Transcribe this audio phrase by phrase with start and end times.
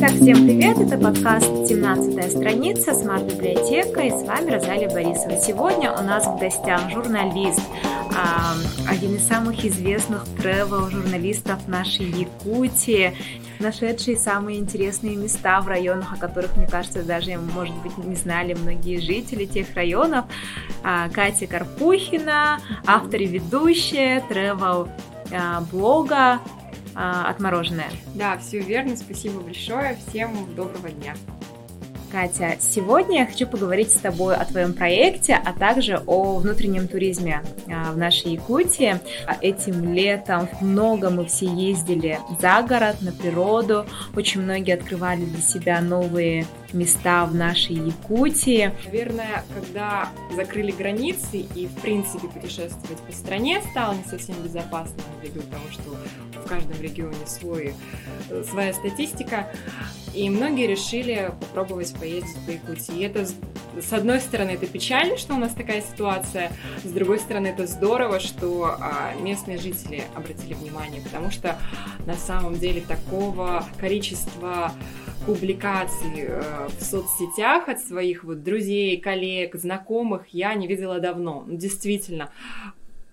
[0.00, 0.78] Итак, всем привет!
[0.78, 2.94] Это подкаст «17 страница.
[2.94, 5.36] Смарт-библиотека» и с вами Розалия Борисова.
[5.38, 7.60] Сегодня у нас в гостях журналист,
[8.88, 13.12] один из самых известных тревел-журналистов нашей Якутии,
[13.58, 18.54] нашедший самые интересные места в районах, о которых, мне кажется, даже, может быть, не знали
[18.54, 20.26] многие жители тех районов.
[20.84, 26.38] А, Катя Карпухина, автор и ведущая тревел-блога
[27.00, 27.90] а, отмороженное.
[28.16, 28.96] Да, все верно.
[28.96, 29.96] Спасибо большое.
[30.08, 31.14] Всем доброго дня.
[32.10, 37.42] Катя, сегодня я хочу поговорить с тобой о твоем проекте, а также о внутреннем туризме
[37.68, 38.98] а, в нашей Якутии.
[39.42, 43.86] Этим летом много мы все ездили за город, на природу.
[44.16, 48.72] Очень многие открывали для себя новые места в нашей Якутии.
[48.84, 55.40] Наверное, когда закрыли границы и, в принципе, путешествовать по стране стало не совсем безопасно ввиду
[55.40, 55.96] того, что
[56.40, 57.74] в каждом регионе свой,
[58.30, 59.48] э, своя статистика,
[60.14, 62.98] и многие решили попробовать поездить по Якутии.
[62.98, 66.50] И это, с одной стороны, это печально, что у нас такая ситуация,
[66.84, 71.58] с другой стороны, это здорово, что а, местные жители обратили внимание, потому что
[72.06, 74.72] на самом деле такого количества
[75.28, 81.44] публикаций э, в соцсетях от своих вот друзей, коллег, знакомых я не видела давно.
[81.46, 82.30] Ну, действительно,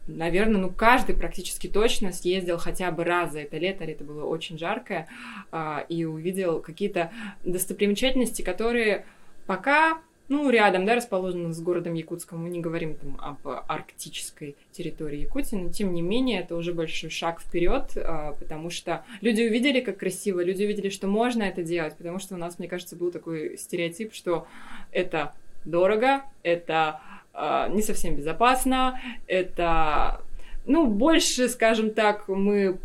[0.08, 4.58] наверное, ну каждый практически точно съездил хотя бы раз за это лето, это было очень
[4.58, 5.10] жаркое,
[5.52, 7.12] а, и увидел какие-то
[7.44, 9.06] достопримечательности, которые
[9.46, 12.44] пока ну, рядом, да, расположена с городом Якутском.
[12.44, 17.10] Мы не говорим там об арктической территории Якутии, но тем не менее это уже большой
[17.10, 21.96] шаг вперед, а, потому что люди увидели, как красиво, люди увидели, что можно это делать,
[21.96, 24.48] потому что у нас, мне кажется, был такой стереотип, что
[24.92, 27.02] это дорого, это
[27.34, 30.22] а, не совсем безопасно, это,
[30.66, 32.80] ну, больше, скажем так, мы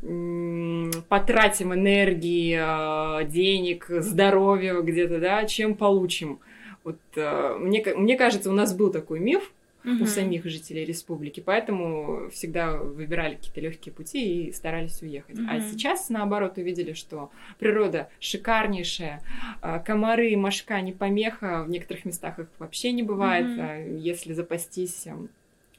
[0.00, 6.40] потратим энергии, а, денег, здоровья где-то, да, чем получим.
[6.84, 9.52] Вот а, мне, мне кажется, у нас был такой миф,
[9.84, 10.04] угу.
[10.04, 15.38] у самих жителей республики, поэтому всегда выбирали какие-то легкие пути и старались уехать.
[15.38, 15.48] Угу.
[15.48, 19.22] А сейчас, наоборот, увидели, что природа шикарнейшая,
[19.60, 23.98] а, комары, мошка не помеха, в некоторых местах их вообще не бывает, угу.
[23.98, 25.06] если запастись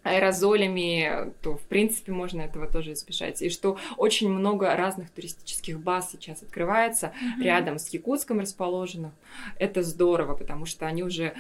[0.04, 3.42] аэрозолями, то, в принципе, можно этого тоже избежать.
[3.42, 7.44] И что очень много разных туристических баз сейчас открывается mm-hmm.
[7.44, 9.12] рядом с Якутском расположенных.
[9.60, 11.34] Это здорово, потому что они уже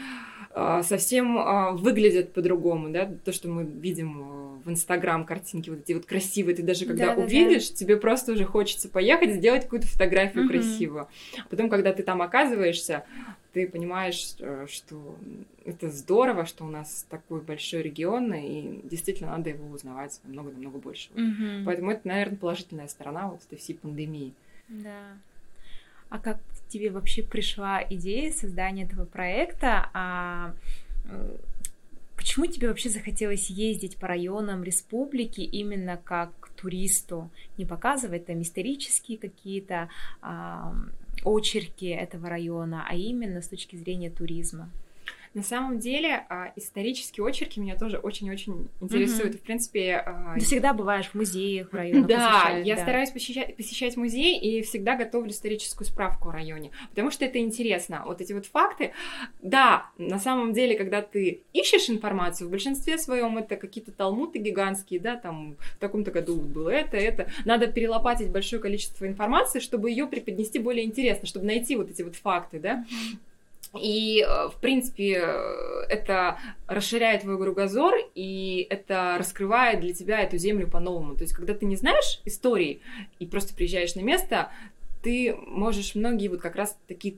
[0.83, 5.93] совсем э, выглядят по-другому, да, то, что мы видим э, в Инстаграм картинки вот эти
[5.93, 7.77] вот красивые, ты даже когда да, увидишь, да, да.
[7.77, 10.49] тебе просто уже хочется поехать, сделать какую-то фотографию mm-hmm.
[10.49, 11.07] красивую.
[11.49, 13.05] Потом, когда ты там оказываешься,
[13.53, 15.15] ты понимаешь, э, что
[15.65, 21.09] это здорово, что у нас такой большой регион, и действительно надо его узнавать намного-намного больше.
[21.13, 21.63] Mm-hmm.
[21.65, 24.33] Поэтому это, наверное, положительная сторона вот этой всей пандемии.
[24.67, 25.17] Да.
[26.11, 29.89] А как тебе вообще пришла идея создания этого проекта?
[29.93, 30.53] А
[32.17, 37.31] почему тебе вообще захотелось ездить по районам республики именно как туристу?
[37.57, 39.87] Не показывать там исторические какие-то
[40.21, 40.75] а,
[41.23, 44.69] очерки этого района, а именно с точки зрения туризма.
[45.33, 49.35] На самом деле, а, исторические очерки меня тоже очень-очень интересуют.
[49.35, 49.37] Mm-hmm.
[49.37, 49.95] В принципе...
[50.05, 52.07] А, Ты всегда бываешь в музеях, в районах.
[52.07, 52.81] Да, я да.
[52.81, 58.03] стараюсь посещать, посещать музей и всегда готовлю историческую справку о районе, потому что это интересно.
[58.05, 58.91] Вот эти вот факты.
[59.41, 64.99] Да, на самом деле, когда ты ищешь информацию, в большинстве своем это какие-то талмуты гигантские,
[64.99, 67.31] да, там в таком-то году было это, это.
[67.45, 72.15] Надо перелопатить большое количество информации, чтобы ее преподнести более интересно, чтобы найти вот эти вот
[72.17, 72.83] факты, да.
[72.89, 73.30] Mm-hmm.
[73.79, 75.13] И, э, в принципе,
[75.87, 76.37] это
[76.67, 81.15] расширяет твой кругозор, и это раскрывает для тебя эту землю по-новому.
[81.15, 82.81] То есть, когда ты не знаешь истории
[83.19, 84.51] и просто приезжаешь на место,
[85.01, 87.17] ты можешь многие вот как раз такие э,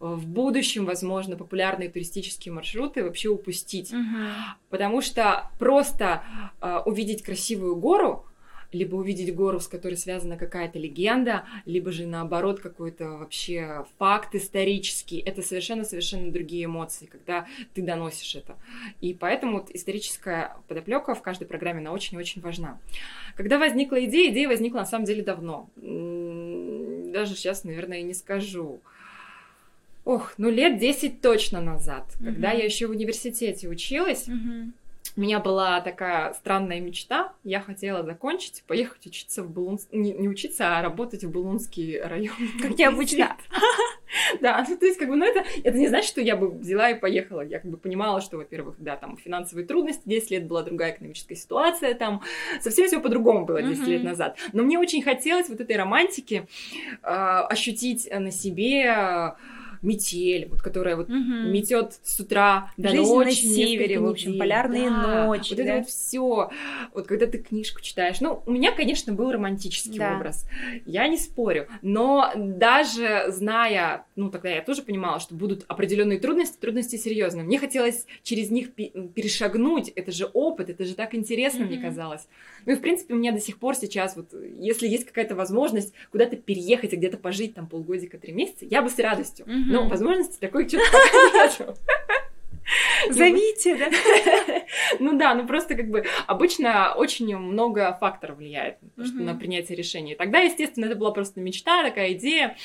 [0.00, 3.92] в будущем, возможно, популярные туристические маршруты вообще упустить.
[3.92, 4.30] Uh-huh.
[4.70, 6.22] Потому что просто
[6.60, 8.24] э, увидеть красивую гору
[8.72, 15.18] либо увидеть гору, с которой связана какая-то легенда, либо же наоборот какой-то вообще факт исторический.
[15.18, 18.56] Это совершенно-совершенно другие эмоции, когда ты доносишь это.
[19.00, 22.78] И поэтому вот историческая подоплека в каждой программе, она очень-очень важна.
[23.36, 25.70] Когда возникла идея, идея возникла на самом деле давно.
[25.76, 28.80] Даже сейчас, наверное, и не скажу.
[30.04, 32.24] Ох, ну лет 10 точно назад, mm-hmm.
[32.24, 34.28] когда я еще в университете училась.
[34.28, 34.72] Mm-hmm
[35.18, 37.32] у меня была такая странная мечта.
[37.42, 39.88] Я хотела закончить, поехать учиться в Булунск...
[39.90, 42.36] Не, не учиться, а работать в Булунский район.
[42.62, 43.36] Как необычно.
[44.40, 46.90] Да, ну, то есть, как бы, ну, это, это не значит, что я бы взяла
[46.90, 47.42] и поехала.
[47.42, 51.34] Я как бы понимала, что, во-первых, да, там финансовые трудности, 10 лет была другая экономическая
[51.34, 52.22] ситуация, там
[52.60, 54.38] совсем все по-другому было 10 лет назад.
[54.54, 56.48] Но мне очень хотелось вот этой романтики
[57.02, 59.36] э, ощутить на себе
[59.82, 61.16] метель, вот которая вот угу.
[61.16, 63.26] метет с утра до Жизнь ночи.
[63.26, 64.38] на севере, в общем, недель.
[64.40, 65.26] полярные да.
[65.26, 65.50] ночи.
[65.50, 65.62] Вот да?
[65.64, 66.50] это вот все.
[66.94, 68.20] Вот когда ты книжку читаешь.
[68.20, 70.16] Ну, у меня, конечно, был романтический Да.
[70.16, 70.46] образ.
[70.86, 71.68] Я не спорю.
[71.82, 77.44] Но даже зная, ну, тогда я тоже понимала, что будут определенные трудности, трудности серьезные.
[77.44, 79.88] Мне хотелось через них пе- перешагнуть.
[79.90, 81.86] Это же опыт, это же так интересно, мне Мгм.
[81.88, 82.28] казалось.
[82.66, 85.92] Ну и, в принципе, у меня до сих пор сейчас, вот, если есть какая-то возможность
[86.10, 89.46] куда-то переехать и где-то пожить там полгодика, три месяца, я бы с радостью.
[89.46, 89.67] Мгм.
[89.68, 90.84] Но возможности такой что-то
[91.34, 91.74] нету.
[93.10, 93.88] Зовите, да?
[95.00, 100.14] Ну да, ну просто как бы обычно очень много факторов влияет на принятие решений.
[100.14, 102.56] Тогда, естественно, это была просто мечта, такая идея.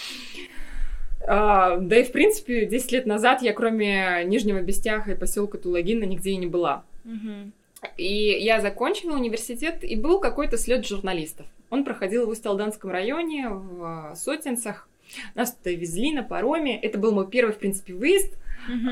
[1.26, 6.04] А, да и, в принципе, 10 лет назад я, кроме Нижнего Бестяха и поселка Тулагина,
[6.04, 6.84] нигде и не была.
[7.98, 11.46] И я закончила университет, и был какой-то слет журналистов.
[11.70, 14.88] Он проходил в Усть-Алданском районе, в э, Сотенцах.
[15.36, 16.80] Нас туда везли на пароме.
[16.80, 18.38] Это был мой первый, в принципе, выезд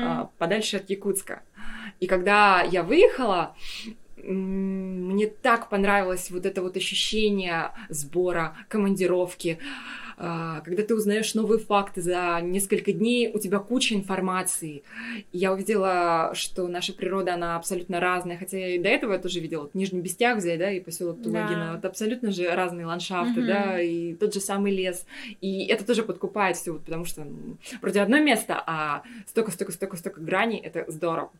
[0.00, 1.42] а, подальше от Якутска.
[2.00, 3.54] И когда я выехала,
[4.16, 9.58] мне так понравилось вот это вот ощущение сбора, командировки,
[10.64, 14.84] когда ты узнаешь новые факты за несколько дней, у тебя куча информации.
[15.32, 19.18] И я увидела, что наша природа, она абсолютно разная, хотя я и до этого я
[19.18, 21.78] тоже видела, вот Нижний Бестяк взять, да, и поселок Тулагина, Да.
[21.78, 23.46] это абсолютно же разные ландшафты, Мгм.
[23.46, 25.06] да, и тот же самый лес.
[25.40, 27.26] И это тоже подкупает все, вот, потому что
[27.80, 31.30] вроде одно место, а столько, столько, столько, столько граней, это здорово.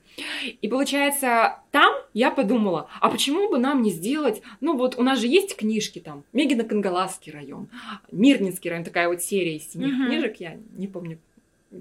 [0.61, 5.21] И получается, там я подумала, а почему бы нам не сделать, ну вот у нас
[5.21, 7.69] же есть книжки там, Мегино-Кангаласский район,
[8.11, 10.07] Мирнинский район, такая вот серия из синих Мгм.
[10.07, 11.19] книжек, я не помню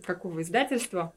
[0.05, 1.13] какого издательства.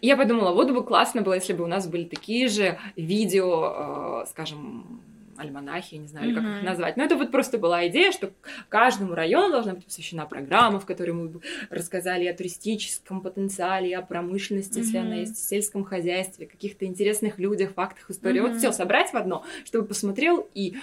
[0.00, 4.22] И я подумала, вот бы классно было, если бы у нас были такие же видео,
[4.24, 5.00] э, скажем,
[5.36, 6.96] альманахи, я не знаю, или как их назвать.
[6.96, 8.30] Но это вот просто была идея, что
[8.68, 11.40] каждому району должна быть посвящена программа, в которой мы бы
[11.70, 17.72] рассказали о туристическом потенциале, о промышленности, если она есть, о сельском хозяйстве, каких-то интересных людях,
[17.74, 18.40] фактах, истории.
[18.40, 18.58] Вот Мгм.
[18.58, 20.76] все собрать в одно, чтобы посмотрел и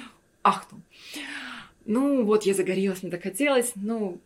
[0.43, 0.81] ахнул.
[1.85, 4.19] Ну, вот я загорелась, мне так хотелось, ну,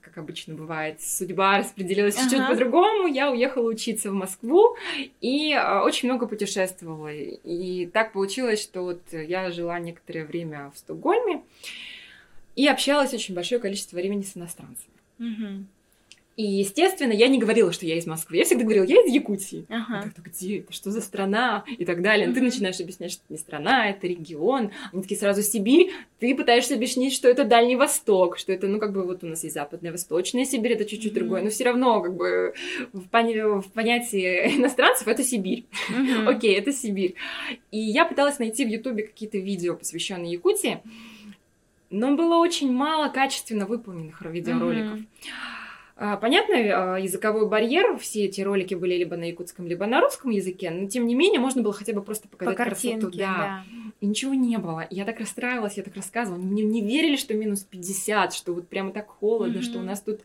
[0.00, 2.50] как обычно бывает, судьба распределилась чуть-чуть Ага.
[2.50, 3.06] по-другому.
[3.06, 4.76] Я уехала учиться в Москву
[5.20, 7.12] и а, очень много путешествовала.
[7.12, 11.42] И так получилось, что вот я жила некоторое время в Стокгольме
[12.56, 14.94] и общалась очень большое количество времени с иностранцами.
[15.18, 15.68] Мгм.
[16.38, 18.36] И, естественно, я не говорила, что я из Москвы.
[18.36, 19.66] Я всегда говорила, я из Якутии.
[19.68, 20.02] Ага.
[20.04, 20.72] Так, «Ну, где это?
[20.72, 21.64] Что за страна?
[21.66, 22.28] И так далее.
[22.28, 24.70] Но ты начинаешь объяснять, что это не страна, это регион.
[24.92, 25.90] Они такие сразу Сибирь.
[26.20, 29.42] Ты пытаешься объяснить, что это Дальний Восток, что это, ну, как бы вот у нас
[29.42, 31.42] есть Западная, Восточная Сибирь, это чуть-чуть другое.
[31.42, 32.54] Но все равно, как бы,
[32.92, 35.64] в, пони- в понятии иностранцев это Сибирь.
[36.28, 37.16] Окей, это Сибирь.
[37.72, 40.78] И я пыталась найти в Ютубе какие-то видео, посвященные Якутии,
[41.90, 45.00] но было очень мало качественно выполненных видеороликов.
[46.00, 46.54] А, Понятно,
[46.94, 50.88] а, языковой барьер, все эти ролики были либо на якутском, либо на русском языке, но
[50.88, 52.90] тем не менее можно было хотя бы просто По показать красоту.
[53.00, 53.64] картинке, да.
[54.00, 54.86] И ничего не было.
[54.90, 56.38] Я так расстраивалась, я так рассказывала.
[56.40, 59.62] Мне не верили, что минус 50, что вот прямо так холодно, Мгм.
[59.64, 60.20] что у нас тут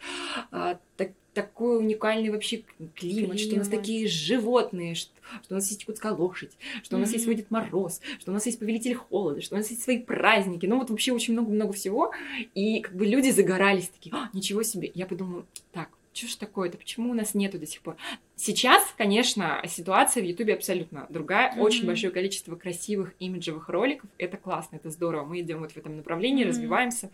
[0.51, 2.63] а, так- такой уникальный вообще
[2.95, 3.69] климат, что у нас Климат.
[3.69, 5.12] такие животные, что,
[5.44, 6.51] что у нас есть якутская лошадь,
[6.83, 7.25] что у нас есть.
[7.27, 10.65] Дед Мороз, что у нас есть Повелитель Холода, что у нас есть свои праздники.
[10.65, 12.12] Ну вот вообще очень много-много всего.
[12.53, 14.91] И как бы люди загорались такие, «А, ничего себе.
[14.94, 17.96] Я подумала, так, что ж такое-то, почему у нас нету до сих пор?
[18.36, 21.51] Сейчас, конечно, ситуация в Ютубе абсолютно другая.
[21.53, 21.62] Мгм.
[21.62, 24.07] Очень большое количество красивых имиджевых роликов.
[24.19, 25.25] Это классно, это здорово.
[25.25, 26.50] Мы идем вот в этом направлении, Мгм.
[26.51, 27.10] развиваемся.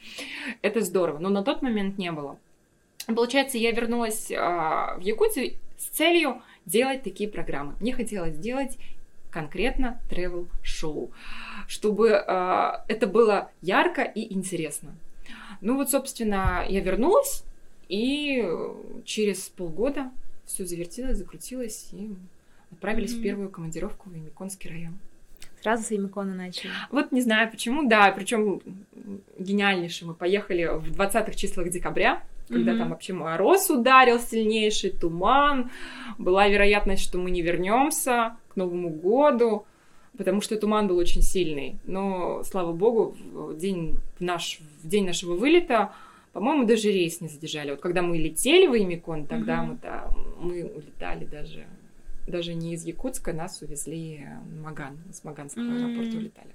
[0.62, 1.20] Это здорово.
[1.20, 2.38] Но на тот момент не было.
[3.16, 7.76] Получается, я вернулась а, в Якутию с целью делать такие программы.
[7.80, 8.78] Мне хотелось сделать
[9.32, 11.12] конкретно travel шоу
[11.70, 14.96] чтобы а, это было ярко и интересно.
[15.62, 17.44] Ну вот, собственно, я вернулась,
[17.90, 18.74] и э,
[19.06, 20.10] через полгода
[20.46, 22.10] все завертелось, закрутилось, и
[22.72, 23.20] отправились Мгм.
[23.20, 24.98] в первую командировку в Емиконский район.
[25.62, 26.72] Сразу с Ямикона начали.
[26.92, 28.62] Вот не знаю почему, да, причем
[29.38, 30.08] гениальнейший.
[30.08, 32.80] Мы поехали в 20-х числах декабря, когда Мгм.
[32.80, 35.70] там вообще мороз ударил сильнейший, туман.
[36.18, 39.66] Была вероятность, что мы не вернемся к Новому году,
[40.18, 41.78] потому что туман был очень сильный.
[41.86, 45.94] Но, слава богу, в день, наш, в день нашего вылета,
[46.34, 47.72] по-моему, даже рейс не задержали.
[47.72, 49.70] Вот когда мы летели в Имикон, тогда Мгм.
[49.72, 51.66] мы, да, мы улетали даже,
[52.28, 55.76] даже не из Якутска, нас увезли в Маган, с Маганского М.
[55.78, 56.50] аэропорта улетали.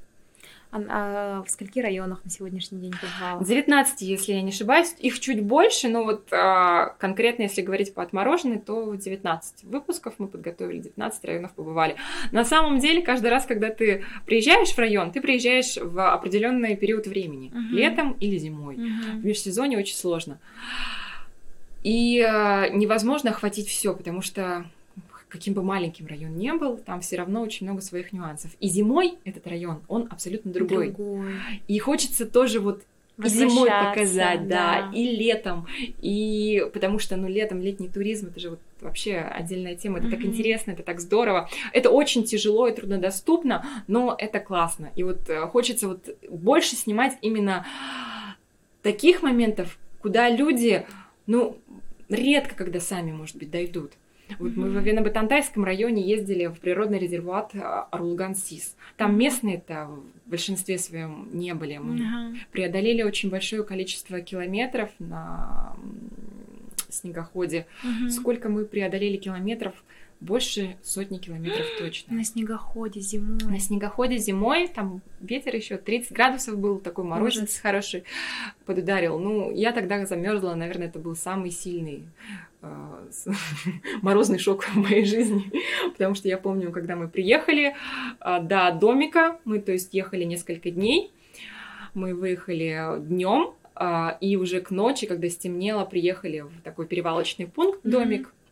[0.74, 3.44] А, а в скольки районах на сегодняшний день побывала?
[3.44, 4.92] 19, если я не ошибаюсь.
[4.98, 10.26] Их чуть больше, но вот а, конкретно, если говорить по отмороженной, то 19 выпусков мы
[10.26, 11.94] подготовили, 19 районов побывали.
[12.32, 17.06] На самом деле, каждый раз, когда ты приезжаешь в район, ты приезжаешь в определенный период
[17.06, 17.76] времени, угу.
[17.76, 18.74] летом или зимой.
[18.74, 19.20] Угу.
[19.20, 20.40] В межсезонье очень сложно.
[21.84, 24.64] И а, невозможно охватить все, потому что
[25.34, 28.52] каким бы маленьким район не был, там все равно очень много своих нюансов.
[28.60, 30.92] И зимой этот район, он абсолютно другой.
[30.92, 31.32] другой.
[31.66, 32.84] И хочется тоже вот
[33.18, 35.66] и зимой показать, да, да, и летом,
[36.00, 40.10] и потому что, ну, летом летний туризм это же вот вообще отдельная тема, это mm-hmm.
[40.10, 45.28] так интересно, это так здорово, это очень тяжело и труднодоступно, но это классно, и вот
[45.28, 47.66] э, хочется вот больше снимать именно
[48.82, 50.84] таких моментов, куда люди,
[51.26, 51.56] ну,
[52.08, 53.92] редко когда сами, может быть, дойдут.
[54.38, 54.60] Вот mm-hmm.
[54.60, 57.52] мы в Венобатантайском районе ездили в природный резерват
[57.90, 58.76] Арулган-Сис.
[58.96, 61.78] Там местные-то в большинстве своем не были.
[61.78, 62.36] Мы mm-hmm.
[62.52, 65.76] преодолели очень большое количество километров на
[66.88, 67.66] снегоходе.
[67.84, 68.10] Mm-hmm.
[68.10, 69.74] Сколько мы преодолели километров?
[70.20, 72.14] Больше сотни километров точно.
[72.14, 73.38] На снегоходе зимой.
[73.44, 78.04] На снегоходе зимой, там ветер еще 30 градусов был, такой морозец хороший
[78.66, 79.18] подударил.
[79.18, 82.04] Ну, я тогда замерзла, наверное, это был самый сильный
[82.62, 83.10] э,
[84.02, 85.52] морозный шок в моей жизни,
[85.92, 87.74] потому что я помню, когда мы приехали
[88.20, 91.12] э, до домика, мы, то есть, ехали несколько дней,
[91.92, 97.80] мы выехали днем, э, и уже к ночи, когда стемнело, приехали в такой перевалочный пункт,
[97.84, 98.43] домик, mm-hmm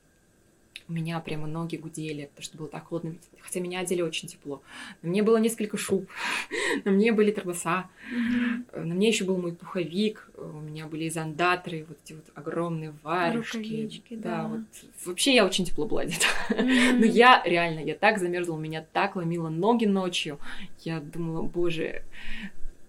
[0.93, 4.63] у меня прямо ноги гудели, потому что было так холодно, хотя меня одели очень тепло.
[5.01, 6.07] На мне было несколько шуб,
[6.85, 8.83] на мне были тормоза, mm-hmm.
[8.83, 14.03] на мне еще был мой пуховик, у меня были зондаторы, вот эти вот огромные варежки.
[14.11, 14.61] Да, да, вот
[15.07, 16.27] вообще я очень тепло была одета.
[16.51, 16.93] Mm-hmm.
[16.99, 20.39] Но я реально, я так замерзла, меня так ломило ноги ночью.
[20.81, 22.03] Я думала, боже,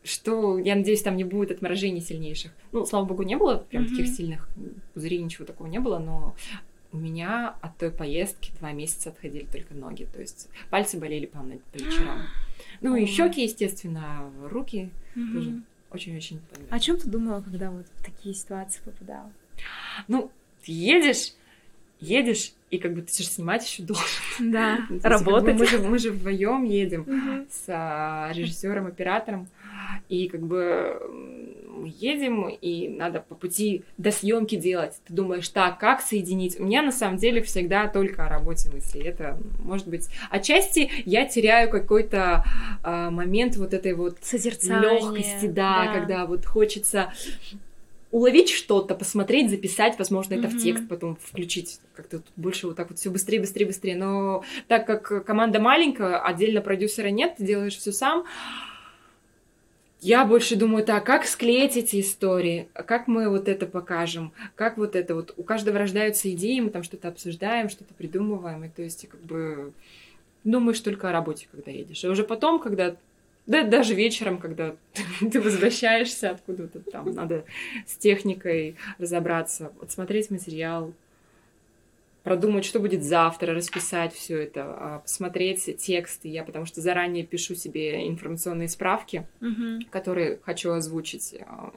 [0.04, 2.52] что, я надеюсь, там не будет отморожений сильнейших.
[2.74, 3.90] Ну, слава богу, не было прям mm-hmm.
[3.90, 4.50] таких сильных
[4.94, 6.36] пузырей, ничего такого не было, но
[6.94, 11.40] у меня от той поездки два месяца отходили только ноги, то есть пальцы болели по,
[11.40, 12.22] по вечерам.
[12.82, 16.42] Ну и щеки, естественно, руки тоже очень-очень.
[16.70, 19.32] О чем ты думала, когда вот в такие ситуации попадала?
[20.08, 20.32] Ну,
[20.66, 21.34] едешь,
[22.00, 24.06] едешь, и как бы ты же снимать еще должен.
[24.40, 25.58] Да, работать.
[25.58, 29.48] мы, же, мы же вдвоем едем с а, режиссером, оператором,
[30.10, 31.00] и как бы
[31.86, 34.94] едем, и надо по пути до съемки делать.
[35.06, 36.60] Ты думаешь, так, как соединить?
[36.60, 39.02] У меня на самом деле всегда только о работе мысли.
[39.02, 42.44] Это, может быть, отчасти я теряю какой-то
[42.84, 47.12] э, момент вот этой вот легкости, да, да, когда вот хочется
[48.12, 50.60] уловить что-то, посмотреть, записать, возможно, это mm-hmm.
[50.60, 53.96] в текст потом включить, как-то больше вот так вот все быстрее, быстрее, быстрее.
[53.96, 58.26] Но так как команда маленькая, отдельно продюсера нет, ты делаешь все сам,
[60.04, 64.96] я больше думаю, так, как склеить эти истории, как мы вот это покажем, как вот
[64.96, 69.08] это вот, у каждого рождаются идеи, мы там что-то обсуждаем, что-то придумываем, и то есть
[69.08, 69.72] как бы
[70.44, 72.04] думаешь только о работе, когда едешь.
[72.04, 72.96] И уже потом, когда
[73.46, 74.76] да, даже вечером, когда
[75.32, 77.46] ты возвращаешься откуда-то там, надо
[77.86, 80.94] с техникой разобраться, вот смотреть материал,
[82.24, 86.30] продумать, что будет завтра, расписать все это, а, посмотреть тексты.
[86.30, 89.86] Я потому что заранее пишу себе информационные справки, угу.
[89.92, 91.36] которые хочу озвучить.
[91.46, 91.74] А,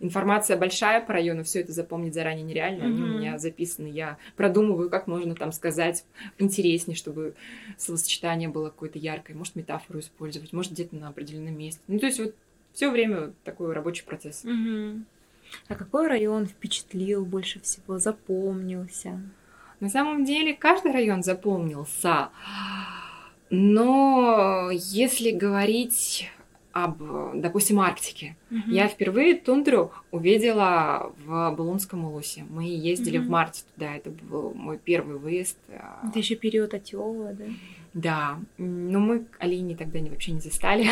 [0.00, 2.86] информация большая по району, все это запомнить заранее нереально.
[2.86, 2.94] Угу.
[2.94, 3.88] Они у меня записаны.
[3.88, 6.04] Я продумываю, как можно там сказать
[6.38, 7.34] интереснее, чтобы
[7.76, 9.36] словосочетание было какое-то яркое.
[9.36, 11.82] Может, метафору использовать, может, где-то на определенном месте.
[11.86, 12.34] Ну, то есть вот
[12.72, 14.42] все время такой рабочий процесс.
[14.44, 15.04] Угу.
[15.68, 19.20] А какой район впечатлил больше всего, запомнился?
[19.82, 22.28] На самом деле каждый район запомнился.
[23.50, 26.30] Но если говорить
[26.70, 27.02] об,
[27.34, 28.36] допустим, Арктике.
[28.52, 28.70] Угу.
[28.70, 32.46] Я впервые тундру увидела в Булунском улусе.
[32.48, 33.26] Мы ездили угу.
[33.26, 35.58] в марте туда, это был мой первый выезд.
[35.68, 37.44] Это еще период Атиола, да?
[37.94, 40.88] Да, но мы Алине тогда вообще не застали.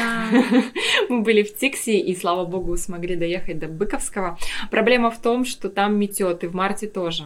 [1.09, 4.39] Мы были в Тикси и, слава богу, смогли доехать до Быковского.
[4.71, 7.25] Проблема в том, что там метет, и в марте тоже.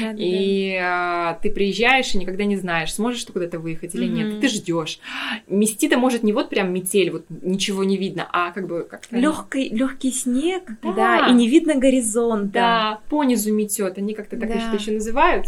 [0.00, 1.30] Да, и да.
[1.30, 4.40] А, ты приезжаешь и никогда не знаешь, сможешь ты куда-то выехать или нет.
[4.40, 5.00] Ты ждешь.
[5.48, 9.68] Мести-то может не вот прям метель, вот ничего не видно, а как бы как легкий
[9.70, 10.92] легкий снег, да.
[10.92, 12.52] да, и не видно горизонта.
[12.52, 13.98] Да, по низу метет.
[13.98, 14.54] Они как-то так да.
[14.54, 15.46] еще называют.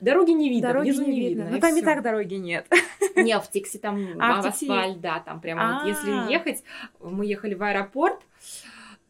[0.00, 1.42] Дороги не видно, дороги внизу не, не видно.
[1.42, 1.56] видно.
[1.56, 2.66] Ну там и так дороги нет.
[3.16, 6.26] Не, в Тиксе там а, асфальт, да, там прямо вот если а.
[6.28, 6.62] ехать,
[7.00, 8.20] мы ехали в аэропорт,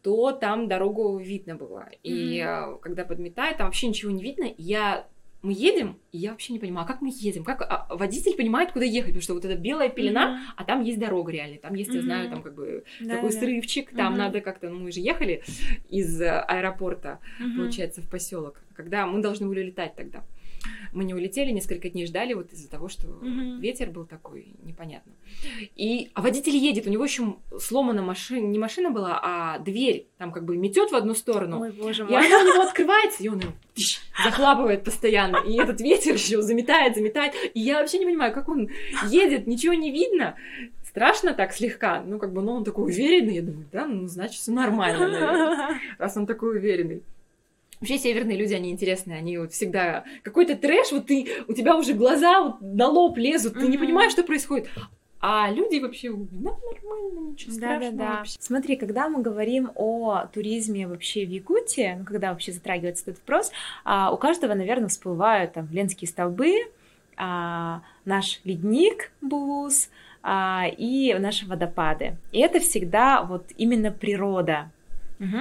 [0.03, 1.87] то там дорогу видно было.
[2.03, 2.79] И mm-hmm.
[2.81, 4.51] когда подметает, там вообще ничего не видно.
[4.57, 5.07] Я
[5.41, 8.71] мы едем, и я вообще не понимаю, а как мы едем, как а, водитель понимает,
[8.73, 10.53] куда ехать, потому что вот эта белая пелена, mm-hmm.
[10.55, 11.95] а там есть дорога реально, там есть, mm-hmm.
[11.95, 13.39] я знаю, там как бы да, такой да.
[13.39, 14.17] срывчик, там mm-hmm.
[14.17, 15.43] надо как-то, ну мы же ехали
[15.89, 17.57] из аэропорта, mm-hmm.
[17.57, 20.23] получается, в поселок, когда мы должны были летать тогда.
[20.93, 23.59] Мы не улетели, несколько дней ждали вот из-за того, что mm-hmm.
[23.59, 25.11] ветер был такой непонятно.
[25.75, 30.31] И а водитель едет, у него еще сломана машина, не машина была, а дверь там
[30.31, 31.61] как бы метет в одну сторону.
[31.61, 32.13] Ой, боже мой.
[32.13, 33.53] И она у него открывается, и он ее
[34.23, 35.37] захлапывает постоянно.
[35.37, 37.33] И этот ветер еще заметает, заметает.
[37.53, 38.69] И я вообще не понимаю, как он
[39.09, 40.35] едет, ничего не видно
[40.91, 44.41] страшно так слегка, ну, как бы, ну, он такой уверенный, я думаю, да, ну, значит,
[44.41, 47.01] все нормально, наверное, раз он такой уверенный.
[47.81, 51.93] Вообще северные люди, они интересные, они вот всегда какой-то трэш, вот ты, у тебя уже
[51.93, 53.69] глаза вот на лоб лезут, ты mm-hmm.
[53.69, 54.69] не понимаешь, что происходит.
[55.19, 57.91] А люди вообще, да, нормально, ничего страшного.
[57.91, 58.23] Да, да, да.
[58.39, 63.51] Смотри, когда мы говорим о туризме вообще в Якутии, ну, когда вообще затрагивается этот вопрос,
[63.83, 66.53] а, у каждого, наверное, всплывают там Ленские столбы,
[67.17, 69.89] а, наш ледник Булус
[70.23, 72.17] а, и наши водопады.
[72.31, 74.71] И это всегда вот именно природа,
[75.21, 75.37] Угу.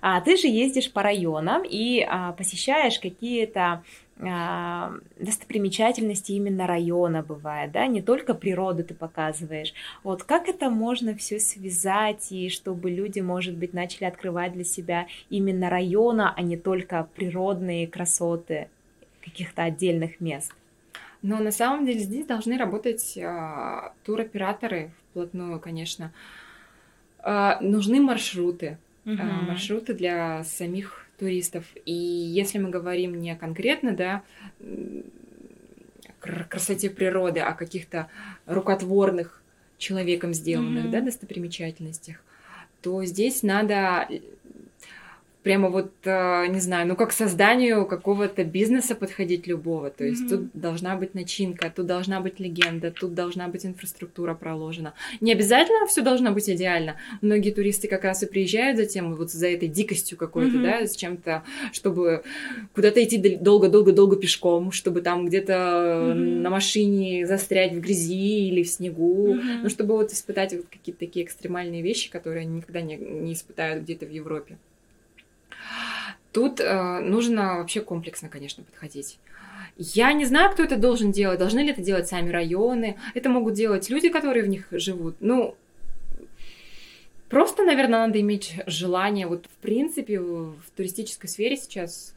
[0.00, 3.82] А ты же ездишь по районам и а, посещаешь какие-то
[4.20, 9.74] а, достопримечательности именно района бывает, да, не только природу ты показываешь.
[10.04, 15.08] Вот как это можно все связать и чтобы люди, может быть, начали открывать для себя
[15.30, 18.68] именно района, а не только природные красоты
[19.20, 20.54] каких-то отдельных мест?
[21.22, 26.12] Но на самом деле здесь должны работать э, туроператоры вплотную, конечно.
[27.24, 29.22] Э, нужны маршруты угу.
[29.22, 31.64] маршруты для самих туристов.
[31.84, 34.22] И если мы говорим не конкретно, да,
[36.20, 38.08] красоте природы, а каких-то
[38.46, 39.42] рукотворных
[39.78, 42.16] человеком сделанных, mm да, достопримечательностях,
[42.80, 44.08] то здесь надо
[45.44, 49.90] прямо вот, э, не знаю, ну как к созданию какого-то бизнеса подходить любого.
[49.90, 50.28] То есть mm-hmm.
[50.28, 54.94] тут должна быть начинка, тут должна быть легенда, тут должна быть инфраструктура проложена.
[55.20, 56.96] Не обязательно все должно быть идеально.
[57.20, 60.80] Многие туристы как раз и приезжают за тем, вот за этой дикостью какой-то, mm-hmm.
[60.80, 62.24] да, с чем-то, чтобы
[62.74, 66.40] куда-то идти долго-долго-долго пешком, чтобы там где-то mm-hmm.
[66.40, 69.60] на машине застрять в грязи или в снегу, mm-hmm.
[69.62, 73.82] ну чтобы вот испытать вот какие-то такие экстремальные вещи, которые они никогда не, не испытают
[73.82, 74.56] где-то в Европе.
[76.34, 79.20] Тут э, нужно вообще комплексно, конечно, подходить.
[79.76, 81.38] Я не знаю, кто это должен делать.
[81.38, 82.96] Должны ли это делать сами районы?
[83.14, 85.14] Это могут делать люди, которые в них живут.
[85.20, 85.54] Ну,
[87.28, 89.28] просто, наверное, надо иметь желание.
[89.28, 92.14] Вот, в принципе, в туристической сфере сейчас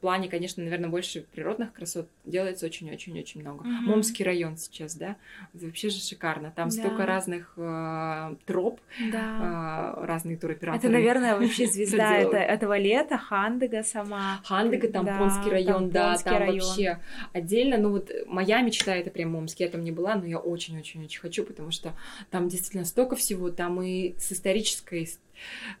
[0.00, 3.64] плане, конечно, наверное, больше природных красот делается очень-очень-очень много.
[3.64, 3.86] Mm-hmm.
[3.86, 5.16] Момский район сейчас, да,
[5.52, 6.52] вообще же шикарно.
[6.54, 6.74] Там да.
[6.74, 8.80] столько разных э, троп,
[9.12, 9.94] да.
[9.98, 10.78] э, разные туроператоры.
[10.78, 14.40] Это, наверное, вообще звезда это, этого лета, Хандыга сама.
[14.44, 16.58] Хандыга, там да, Понский район, там да, там район.
[16.58, 16.98] вообще
[17.32, 17.76] отдельно.
[17.76, 21.44] Ну вот моя мечта это прям Момский, я там не была, но я очень-очень-очень хочу,
[21.44, 21.92] потому что
[22.30, 25.08] там действительно столько всего, там и с исторической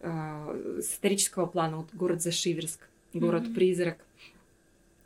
[0.00, 3.98] э, с исторического плана, вот город Зашиверск, город-призрак.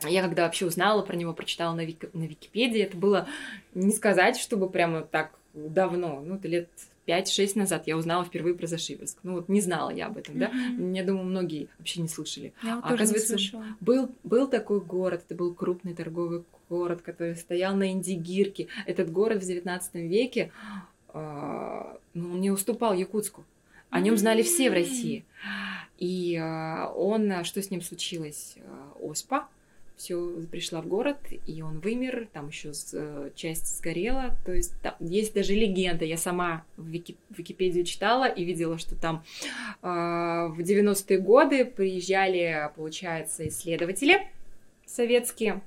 [0.02, 2.12] Я когда вообще узнала про него, прочитала на, Вик...
[2.12, 3.28] на Википедии, это было
[3.74, 6.68] не сказать, чтобы прямо так давно, ну, это лет
[7.06, 9.18] 5-6 назад я узнала впервые про Зашиберск.
[9.22, 10.92] Ну вот не знала я об этом, mm-hmm.
[10.92, 10.98] да?
[10.98, 12.52] Я думаю, многие вообще не слышали.
[12.62, 13.36] Я а, оказывается,
[13.80, 18.68] был, был такой город, это был крупный торговый город, который стоял на Индигирке.
[18.86, 20.50] Этот город в 19 веке,
[21.12, 23.44] э, ну, он не уступал Якутску.
[23.90, 25.24] О нем знали все в России.
[25.98, 28.54] И э, он, что с ним случилось?
[28.56, 28.62] Э,
[29.00, 29.48] оспа,
[29.96, 34.94] все пришла в город, и он вымер, там еще э, часть сгорела, то есть там
[34.98, 39.22] есть даже легенда, я сама в, Вики, в Википедию читала и видела, что там
[39.82, 44.26] в 90-е годы приезжали, получается, исследователи
[44.86, 45.62] советские,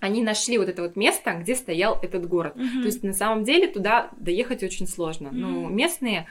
[0.00, 2.54] они нашли вот это вот место, где стоял этот город.
[2.56, 2.80] Mm-hmm.
[2.80, 5.28] То есть на самом деле туда доехать очень сложно.
[5.28, 5.32] Mm-hmm.
[5.32, 6.26] Ну, местные,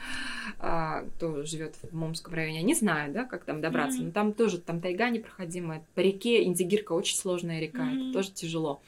[0.59, 3.99] а, кто живет в Момском районе, они знают, да, как там добраться.
[3.99, 4.05] Mm-hmm.
[4.05, 5.83] Но там тоже, там тайга непроходимая.
[5.95, 8.09] По реке Индигирка очень сложная река, mm-hmm.
[8.09, 8.81] это тоже тяжело.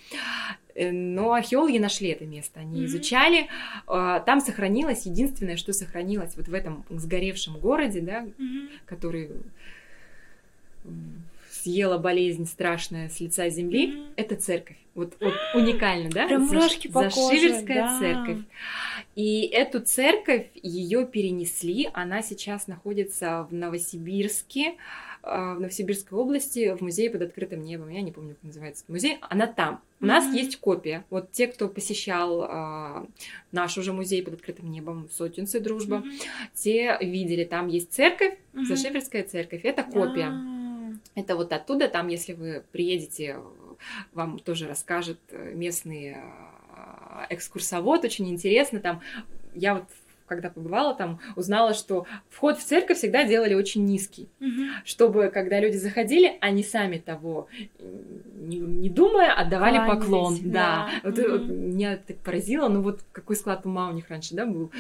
[0.76, 2.86] Э, но археологи нашли это место, они mm-hmm.
[2.86, 3.48] изучали.
[3.86, 8.70] А, там сохранилось, единственное, что сохранилось вот в этом сгоревшем городе, да, mm-hmm.
[8.86, 9.30] который
[11.63, 14.13] съела болезнь страшная с лица земли, mm-hmm.
[14.15, 14.78] это церковь.
[14.95, 16.28] Вот, вот уникально, да?
[16.28, 18.00] Прям мурашки по Зашиверская да.
[18.00, 18.39] церковь.
[19.15, 24.76] И эту церковь ее перенесли, она сейчас находится в Новосибирске,
[25.22, 27.89] а, в Новосибирской области, в музее под открытым небом.
[27.89, 29.17] Я не помню, как называется музей.
[29.22, 29.82] Она там.
[30.00, 30.08] У mm-hmm.
[30.08, 31.06] нас есть копия.
[31.10, 33.06] Вот те, кто посещал э,
[33.52, 36.22] наш уже музей под открытым небом, Сотенцы, Дружба, mm-hmm.
[36.54, 38.65] те видели, там есть церковь, mm-hmm.
[38.65, 39.62] Зашиверская церковь.
[39.63, 40.30] Это копия.
[40.30, 40.59] Yeah.
[41.15, 43.38] Это вот оттуда, там, если вы приедете
[44.13, 48.80] вам тоже расскажет э, местный э, экскурсовод, очень интересно.
[48.80, 49.02] Там
[49.54, 49.86] я вот
[50.30, 54.70] когда побывала там, узнала, что вход в церковь всегда делали очень низкий, угу.
[54.86, 57.48] чтобы, когда люди заходили, они сами того
[58.39, 60.38] не, не думая, отдавали Кланялись, поклон.
[60.44, 60.89] Да.
[61.04, 61.10] да.
[61.10, 61.32] Вот, угу.
[61.32, 64.72] вот меня так поразило, ну вот какой склад ума у них раньше, да, был.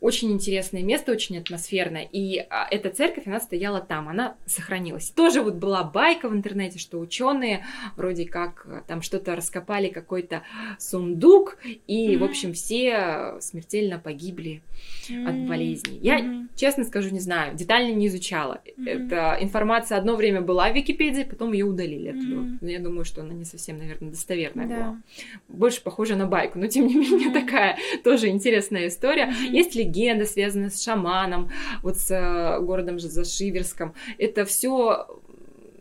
[0.00, 2.08] Очень интересное место, очень атмосферное.
[2.10, 5.10] И а, эта церковь, она стояла там, она сохранилась.
[5.10, 7.64] Тоже вот была байка в интернете, что ученые
[7.96, 10.42] вроде как э, там что-то раскопали, какой-то
[10.78, 12.24] сундук, и, угу.
[12.24, 14.62] в общем, все смертельно погибли
[15.08, 15.28] mm-hmm.
[15.28, 15.98] от болезней.
[16.02, 16.48] Я, mm-hmm.
[16.56, 18.60] честно скажу, не знаю, детально не изучала.
[18.64, 18.88] Mm-hmm.
[18.88, 22.34] Эта информация одно время была в Википедии, потом ее удалили оттуда.
[22.34, 22.70] Mm-hmm.
[22.70, 24.76] Я думаю, что она не совсем, наверное, достоверная да.
[24.76, 25.02] была.
[25.48, 27.46] Больше похожа на байку, но тем не менее mm-hmm.
[27.46, 29.26] такая тоже интересная история.
[29.26, 29.52] Mm-hmm.
[29.52, 31.50] Есть легенда, связанная с шаманом,
[31.82, 33.94] вот с э, городом Зашиверском.
[34.18, 35.06] Это все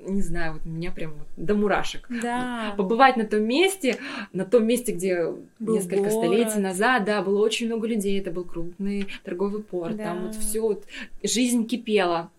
[0.06, 2.08] не знаю, вот меня прям до мурашек.
[2.10, 2.74] Да.
[2.78, 3.98] Побывать на том месте,
[4.32, 6.14] на том месте, где был несколько город.
[6.14, 10.06] столетий назад, да, было очень много людей, это был крупный торговый порт, да.
[10.06, 10.86] там вот все, вот,
[11.24, 12.30] жизнь кипела.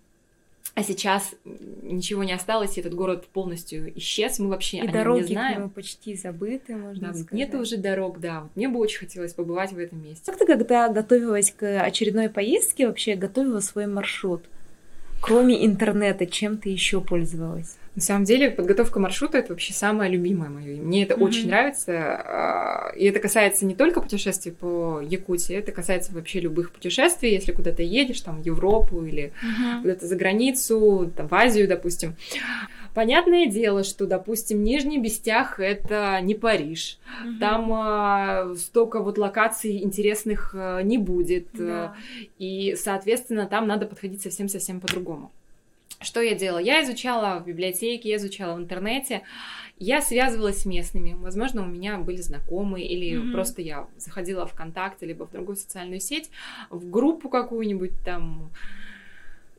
[0.77, 1.37] А сейчас
[1.83, 5.35] ничего не осталось, и этот город полностью исчез, мы вообще и о дороги нем не
[5.35, 5.55] знаем.
[5.55, 7.33] к нему почти забыты, можно да, сказать.
[7.33, 8.41] Нет уже дорог, да.
[8.41, 10.25] Вот мне бы очень хотелось побывать в этом месте.
[10.27, 14.43] Как ты, когда готовилась к очередной поездке, вообще готовила свой маршрут?
[15.25, 17.79] Кроме интернета, чем ты еще пользовалась?
[17.95, 20.83] На самом деле, подготовка маршрута это вообще самое любимое мое.
[20.83, 21.23] Мне это mm-hmm.
[21.23, 21.93] очень нравится.
[21.95, 27.33] А, и это касается не только путешествий по Якутии, это касается вообще любых путешествий.
[27.33, 29.81] Если куда-то едешь, там, в Европу или mm-hmm.
[29.81, 32.17] куда-то за границу, там, в Азию, допустим.
[32.95, 36.99] Понятное дело, что, допустим, Нижний Бестях это не Париж.
[37.25, 37.39] Угу.
[37.41, 41.49] Там а, столько вот локаций интересных а, не будет.
[41.53, 41.97] Да.
[42.39, 45.33] И, соответственно, там надо подходить совсем-совсем по-другому.
[46.01, 46.59] Что я делала?
[46.59, 49.23] Я изучала в библиотеке, я изучала в интернете,
[49.79, 51.15] я связывалась с местными.
[51.15, 53.33] Возможно, у меня были знакомые, или mm-hmm.
[53.33, 56.31] просто я заходила в ВКонтакте, либо в другую социальную сеть,
[56.71, 58.51] в группу какую-нибудь там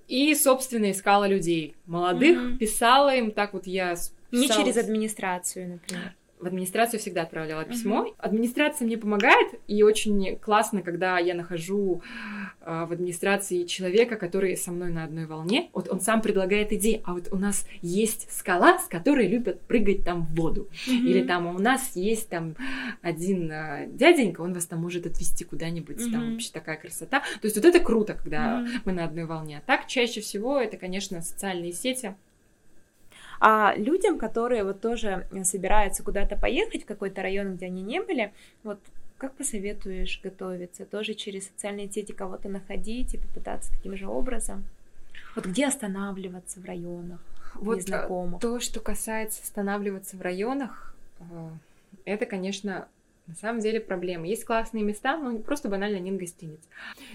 [0.07, 2.57] и, собственно, искала людей молодых, mm-hmm.
[2.57, 3.91] писала им, так вот я...
[3.91, 4.11] Писала...
[4.31, 8.05] Не через администрацию, например в администрацию всегда отправляла письмо.
[8.05, 8.13] Uh-huh.
[8.17, 12.01] Администрация мне помогает, и очень классно, когда я нахожу
[12.61, 15.69] э, в администрации человека, который со мной на одной волне.
[15.73, 20.03] Вот он сам предлагает идеи, а вот у нас есть скала, с которой любят прыгать
[20.03, 20.67] там в воду.
[20.87, 20.93] Uh-huh.
[20.93, 22.55] Или там у нас есть там
[23.01, 26.11] один э, дяденька, он вас там может отвезти куда-нибудь, uh-huh.
[26.11, 27.21] там вообще такая красота.
[27.41, 28.81] То есть вот это круто, когда uh-huh.
[28.83, 29.59] мы на одной волне.
[29.59, 32.15] А так чаще всего это, конечно, социальные сети
[33.39, 38.33] а людям, которые вот тоже собираются куда-то поехать в какой-то район, где они не были,
[38.63, 38.79] вот
[39.17, 40.85] как посоветуешь готовиться?
[40.85, 44.65] Тоже через социальные сети кого-то находить и попытаться таким же образом?
[45.35, 47.19] Вот где останавливаться в районах
[47.55, 48.41] вот незнакомых?
[48.41, 51.49] То, что касается останавливаться в районах, э,
[52.05, 52.87] это, конечно,
[53.27, 54.27] на самом деле проблема.
[54.27, 56.59] Есть классные места, но просто банально нет гостиниц.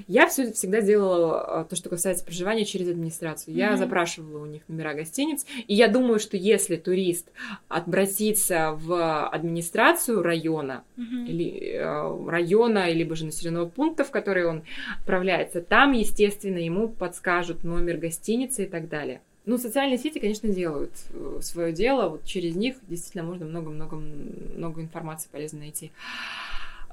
[0.09, 3.55] Я все всегда делала а, то, что касается проживания через администрацию.
[3.55, 3.77] Я mm-hmm.
[3.77, 7.31] запрашивала у них номера гостиниц, и я думаю, что если турист
[7.69, 11.27] обратится в администрацию района mm-hmm.
[11.27, 14.65] или э, района, либо же населенного пункта, в который он
[14.99, 19.21] отправляется, там, естественно, ему подскажут номер гостиницы и так далее.
[19.47, 22.09] Ну, социальные сети, конечно, делают э, свое дело.
[22.09, 25.93] Вот через них действительно можно много-много-много информации полезно найти.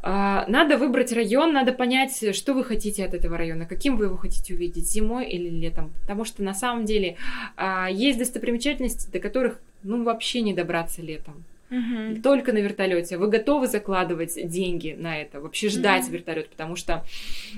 [0.01, 4.15] А, надо выбрать район, надо понять, что вы хотите от этого района, каким вы его
[4.15, 5.91] хотите увидеть, зимой или летом.
[6.01, 7.17] Потому что на самом деле
[7.55, 11.43] а, есть достопримечательности, до которых ну, вообще не добраться летом.
[11.69, 12.21] Угу.
[12.23, 13.17] Только на вертолете.
[13.17, 16.13] Вы готовы закладывать деньги на это, вообще ждать угу.
[16.13, 17.03] вертолет, потому что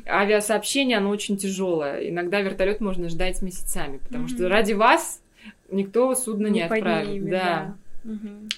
[0.07, 2.09] авиасообщение, оно очень тяжелое.
[2.09, 4.33] Иногда вертолет можно ждать месяцами, потому угу.
[4.33, 5.21] что ради вас
[5.71, 7.07] никто судно не, не отправит.
[7.07, 7.43] Поднимет, да.
[7.43, 7.75] да.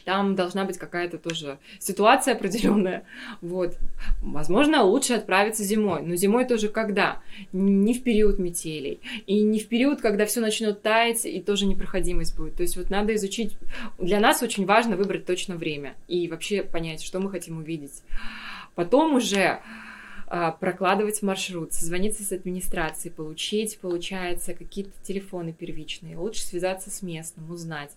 [0.06, 3.04] Там должна быть какая-то тоже ситуация определенная.
[3.42, 3.78] Вот.
[4.22, 6.04] Возможно, лучше отправиться зимой.
[6.04, 7.22] Но зимой тоже когда?
[7.52, 9.00] Не в период метелей.
[9.26, 12.56] И не в период, когда все начнет таять, и тоже непроходимость будет.
[12.56, 13.58] То есть вот надо изучить.
[13.98, 18.04] Для нас очень важно выбрать точно время и вообще понять, что мы хотим увидеть.
[18.76, 19.60] Потом уже
[20.28, 26.18] а, прокладывать маршрут, созвониться с администрацией, получить, получается, какие-то телефоны первичные.
[26.18, 27.92] Лучше связаться с местным, узнать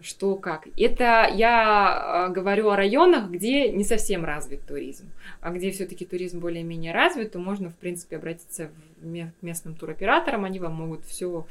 [0.00, 0.68] что как.
[0.76, 6.40] Это я а, говорю о районах, где не совсем развит туризм, а где все-таки туризм
[6.40, 11.46] более-менее развит, то можно, в принципе, обратиться к местным туроператорам, они вам могут все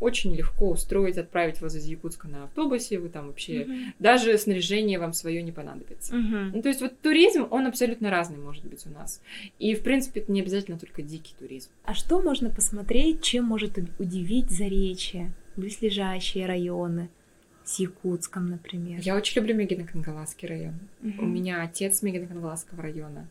[0.00, 3.72] очень легко устроить, отправить вас из Якутска на автобусе, вы там вообще угу.
[3.98, 6.14] даже снаряжение вам свое не понадобится.
[6.14, 6.36] Угу.
[6.54, 9.22] Ну, то есть вот туризм, он абсолютно разный может быть у нас.
[9.58, 11.70] И, в принципе, это не обязательно только дикий туризм.
[11.84, 17.08] А что можно посмотреть, чем может удивить Заречье, близлежащие районы?
[17.66, 19.00] с Якутском, например?
[19.02, 20.78] Я очень люблю Мегино-Кангаласский район.
[21.02, 21.22] Угу.
[21.22, 23.26] У меня отец Мегино-Кангаласского района.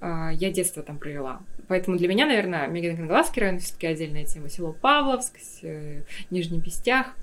[0.00, 1.40] А, я детство там провела.
[1.68, 4.48] Поэтому для меня, наверное, Мегино-Кангаласский район все таки отдельная тема.
[4.48, 7.14] Село Павловск, э, Нижний Пестях.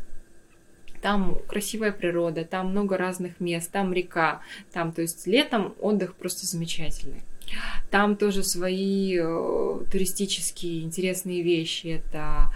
[1.01, 4.41] Там красивая природа, там много разных мест, там река,
[4.71, 7.21] там, то есть летом отдых просто замечательный.
[7.91, 11.87] Там тоже свои э, туристические интересные вещи.
[11.87, 12.51] Это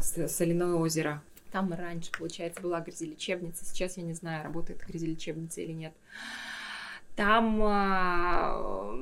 [0.00, 1.22] соляное озеро.
[1.52, 3.64] Там раньше, получается, была грязелечебница.
[3.64, 5.92] Сейчас я не знаю, работает грязелечебница или нет.
[7.16, 8.94] Там а,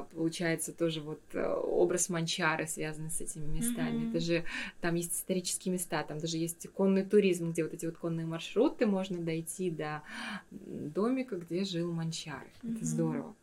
[0.00, 3.98] а, получается тоже вот э, образ Манчары связанный с этими местами.
[3.98, 4.10] Mm-hmm.
[4.10, 4.44] Это же
[4.80, 8.86] там есть исторические места, там даже есть конный туризм, где вот эти вот конные маршруты
[8.86, 10.02] можно дойти до
[10.50, 12.46] домика, где жил Манчары.
[12.62, 12.76] Mm-hmm.
[12.76, 13.34] Это здорово.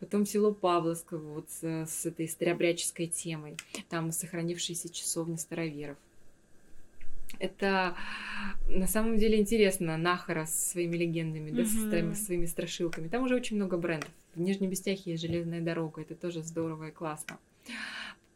[0.00, 3.56] Потом село Павловск вот с, с этой старообрядческой темой.
[3.88, 5.96] Там сохранившиеся часовни староверов.
[7.38, 7.96] Это
[8.68, 9.96] на самом деле интересно.
[9.96, 13.08] Нахара с своими легендами, да, со своими, своими страшилками.
[13.08, 14.10] Там уже очень много брендов.
[14.34, 16.02] В Нижнем Бестяхе есть железная дорога.
[16.02, 17.38] Это тоже здорово и классно.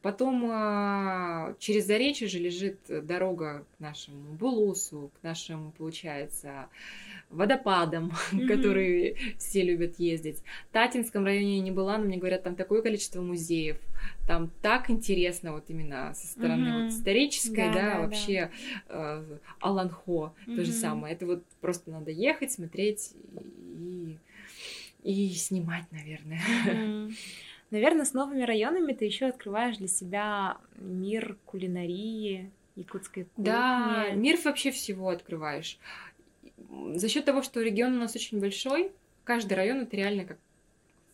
[0.02, 6.68] Потом а, через Заречье же лежит дорога к нашему Булусу, к нашему, получается,
[7.30, 8.46] водопадам, mm-hmm.
[8.46, 10.42] которые все любят ездить.
[10.70, 13.78] В Татинском районе я не была, но мне говорят, там такое количество музеев,
[14.26, 16.82] там так интересно вот именно со стороны mm-hmm.
[16.84, 18.50] вот исторической, да, да, да вообще
[18.88, 19.22] да.
[19.28, 20.56] Э, Аланхо, mm-hmm.
[20.56, 21.14] то же самое.
[21.14, 24.16] Это вот просто надо ехать, смотреть и,
[25.02, 26.40] и снимать, наверное.
[26.66, 27.14] Mm-hmm.
[27.70, 33.44] Наверное, с новыми районами ты еще открываешь для себя мир кулинарии, якутской кухни.
[33.44, 35.78] Да, мир вообще всего открываешь
[36.94, 38.92] за счет того, что регион у нас очень большой,
[39.24, 40.38] каждый район это реально как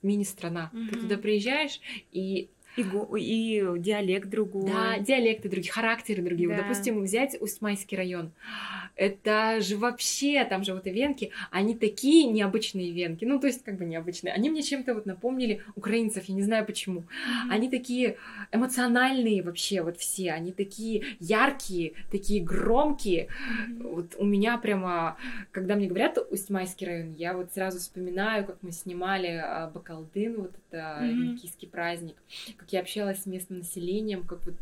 [0.03, 0.71] мини-страна.
[0.73, 0.89] Угу.
[0.89, 1.81] Ты туда приезжаешь,
[2.13, 4.71] и и, и диалект другой.
[4.73, 6.49] Да, диалекты другие, характеры другие.
[6.49, 6.63] Да.
[6.63, 8.33] Допустим, взять Усть-Майский район.
[8.97, 13.25] Это же вообще, там же вот и венки, они такие необычные венки.
[13.25, 14.33] Ну, то есть, как бы необычные.
[14.33, 17.01] Они мне чем-то вот напомнили украинцев, я не знаю почему.
[17.01, 17.51] Mm-hmm.
[17.51, 18.17] Они такие
[18.53, 20.33] эмоциональные вообще, вот все.
[20.33, 23.29] Они такие яркие, такие громкие.
[23.29, 23.95] Mm-hmm.
[23.95, 25.17] Вот у меня прямо,
[25.51, 30.53] когда мне говорят Усть-Майский район, я вот сразу вспоминаю, как мы снимали а, Бакалдын, вот
[30.69, 31.71] это mm-hmm.
[31.71, 32.17] праздник
[32.57, 34.55] как я общалась с местным населением, как вот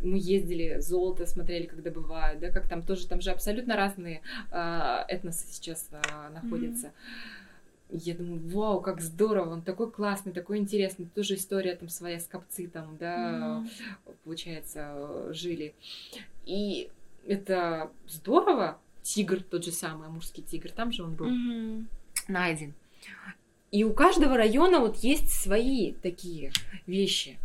[0.00, 5.04] мы ездили, золото смотрели, как добывают, да, как там тоже, там же абсолютно разные э,
[5.08, 6.88] этносы сейчас э, находятся.
[6.88, 7.46] Mm-hmm.
[7.90, 11.06] Я думаю, вау, как здорово, он такой классный, такой интересный.
[11.14, 14.16] Тоже история там своя с копцы там, да, mm-hmm.
[14.24, 15.74] получается, жили.
[16.44, 16.90] И
[17.26, 18.78] это здорово.
[19.02, 21.84] Тигр тот же самый, амурский тигр, там же он был mm-hmm.
[22.26, 22.74] найден.
[23.70, 26.50] И у каждого района вот есть свои такие
[26.86, 27.38] вещи.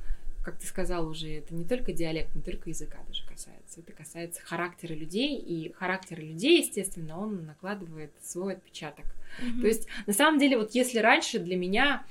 [0.44, 3.80] Как ты сказал уже, это не только диалект, не только языка даже касается.
[3.80, 9.06] Это касается характера людей, и характер людей, естественно, он накладывает свой отпечаток.
[9.06, 9.62] Mm-hmm.
[9.62, 12.06] То есть, на самом деле, вот если раньше для меня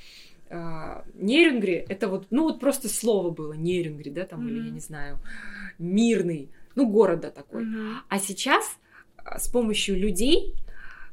[0.49, 4.51] э, Нерюнгри, это вот, ну вот просто слово было, Нерюнгри, да, там, mm-hmm.
[4.51, 5.19] или я не знаю,
[5.79, 7.65] мирный, ну, города такой.
[7.65, 7.97] Mm-hmm.
[8.09, 8.79] А сейчас
[9.19, 10.55] э, с помощью людей,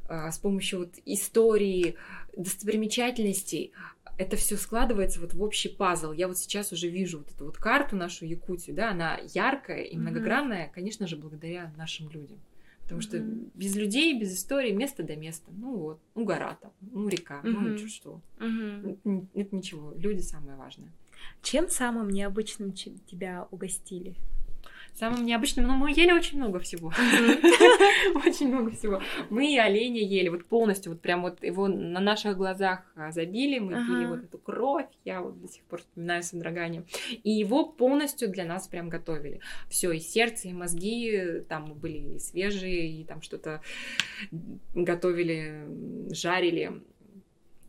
[0.08, 1.96] э, с помощью вот истории,
[2.36, 3.72] достопримечательностей,
[4.18, 6.12] это все складывается вот в общий пазл.
[6.12, 9.96] Я вот сейчас уже вижу вот эту вот карту нашу Якутию, да, она яркая и
[9.96, 10.74] многогранная, mm-hmm.
[10.74, 12.38] конечно же, благодаря нашим людям.
[12.82, 13.04] Потому mm-hmm.
[13.04, 13.18] что
[13.54, 15.50] без людей, без истории, место до места.
[15.56, 17.52] Ну вот, ну гора там, ну река, mm-hmm.
[17.52, 17.88] ну что.
[17.88, 18.20] что.
[18.38, 18.98] Mm-hmm.
[19.04, 20.90] Это, это ничего, люди самое важное.
[21.42, 24.16] Чем самым необычным тебя угостили?
[24.98, 26.88] Самым необычным, но мы ели очень много всего.
[28.26, 29.00] Очень много всего.
[29.30, 33.74] Мы оленя ели, вот полностью, вот прям вот его на наших глазах а, забили, мы
[33.74, 36.84] пили вот эту кровь, я вот до сих пор вспоминаю с содроганием.
[37.22, 39.40] И его полностью для нас прям готовили.
[39.68, 43.62] Все, и сердце, и мозги, там были свежие, и там что-то
[44.74, 45.64] готовили,
[46.10, 46.82] жарили.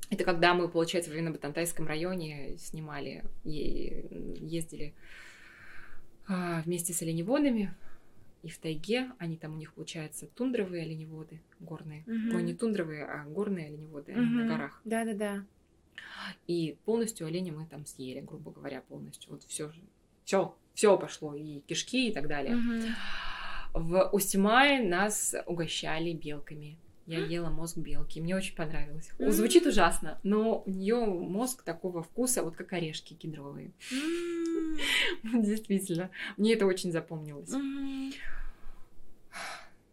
[0.10, 5.29] Это когда мы, получается, в Винно-Батантайском районе снимали, ездили а,
[6.30, 7.74] вместе с оленеводами
[8.44, 9.12] и в тайге.
[9.18, 12.04] Они там у них, получается, тундровые оленеводы горные.
[12.04, 12.14] Угу.
[12.14, 14.22] Ну, не тундровые, а горные оленеводы угу.
[14.22, 14.82] на горах.
[14.86, 15.46] Да-да-да.
[16.48, 19.32] И полностью оленя мы там съели, грубо говоря, полностью.
[19.32, 19.72] Вот все,
[20.24, 22.56] все, все пошло, и кишки, и так далее.
[22.56, 23.82] Угу.
[23.82, 26.78] В Устимае нас угощали белками.
[27.10, 28.22] Я ела мозг белки.
[28.22, 29.10] Мне очень понравилось.
[29.18, 29.32] Mm-hmm.
[29.32, 33.72] Звучит ужасно, но у нее мозг такого вкуса, вот как орешки кедровые.
[33.92, 35.42] Mm-hmm.
[35.42, 36.12] Действительно.
[36.38, 37.52] Мне это очень запомнилось.
[37.52, 38.14] Mm-hmm.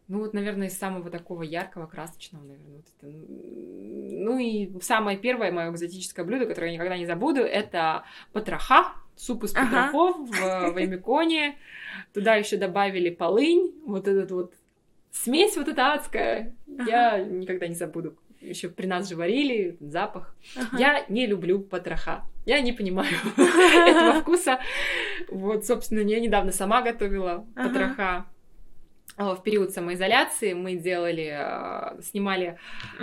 [0.08, 3.06] Ну вот, наверное, из самого такого яркого, красочного, наверное, вот это.
[3.06, 9.44] Ну и самое первое мое экзотическое блюдо, которое я никогда не забуду, это потроха, суп
[9.44, 10.70] из потрохов ага.
[10.70, 11.56] в Ваймиконе.
[12.12, 14.54] Туда еще добавили полынь, вот этот вот
[15.22, 16.54] смесь вот эта адская.
[16.66, 18.16] Я никогда не забуду.
[18.40, 20.36] Еще при нас же варили, запах.
[20.56, 20.78] Ага.
[20.78, 22.24] Я не люблю потроха.
[22.44, 24.60] Я не понимаю этого вкуса.
[25.28, 28.26] Вот, собственно, я недавно сама готовила потроха.
[29.18, 32.58] А, В период самоизоляции мы делали, а, снимали,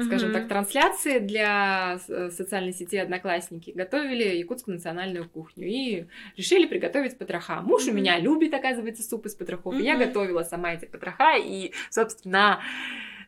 [0.06, 0.40] скажем Мгм.
[0.40, 6.06] так, трансляции для с- социальной сети Одноклассники, готовили якутскую национальную кухню и
[6.38, 7.62] решили приготовить потроха.
[7.62, 7.96] Муж у Мгм.
[7.98, 9.74] меня любит, оказывается, суп из потрохов.
[9.80, 12.62] и Я готовила сама эти потроха, и, собственно,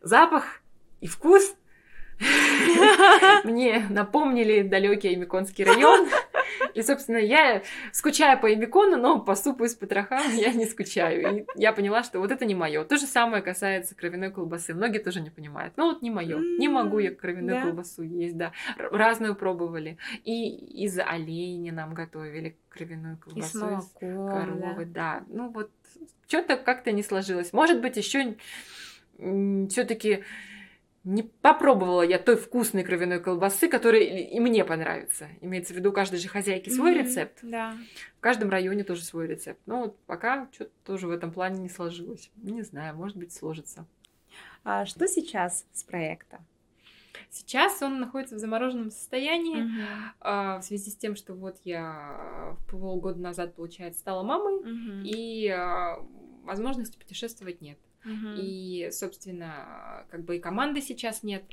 [0.04, 0.62] запах
[1.02, 1.56] и вкус
[3.44, 6.08] мне напомнили далекий Эмиконский район.
[6.74, 11.40] И, собственно, я скучаю по Эмикону, но по супу из потроха я не скучаю.
[11.40, 12.84] И я поняла, что вот это не мое.
[12.84, 14.74] То же самое касается кровяной колбасы.
[14.74, 15.74] Многие тоже не понимают.
[15.78, 16.38] Ну вот не мое.
[16.60, 17.62] Не могу я кровяную Да.
[17.64, 18.52] колбасу есть, да.
[18.78, 19.98] Разную пробовали.
[20.24, 23.48] И из оленя нам готовили кровяную И колбасу.
[23.48, 25.24] с из молоком, коровы, да.
[25.28, 25.72] Ну вот
[26.28, 27.54] что-то как-то не сложилось.
[27.54, 28.36] Может быть, еще
[29.18, 30.24] все-таки
[31.06, 35.30] не попробовала я той вкусной кровяной колбасы, которая и мне понравится.
[35.40, 37.00] Имеется в виду, у каждой же хозяйки свой Мгм.
[37.06, 37.40] рецепт.
[37.44, 37.78] Да.
[38.18, 39.62] В каждом районе тоже свой рецепт.
[39.68, 42.32] Но вот пока что-то тоже в этом плане не сложилось.
[42.38, 43.86] Не знаю, может быть, сложится.
[44.64, 46.40] А что сейчас с проекта?
[47.30, 49.70] Сейчас он находится в замороженном состоянии
[50.20, 55.02] а, в связи с тем, что вот я полгода назад, получается, стала мамой, Мгм.
[55.06, 55.98] и а,
[56.44, 57.78] возможности путешествовать нет.
[58.38, 61.44] И, собственно, как бы и команды сейчас нет.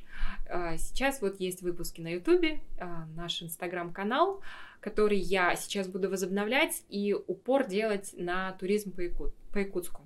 [0.49, 4.43] А, Сейчас вот есть выпуски на Ютубе, а, наш инстаграм-канал,
[4.81, 10.03] который я сейчас буду возобновлять и упор делать на туризм по, Якут- по Якутску.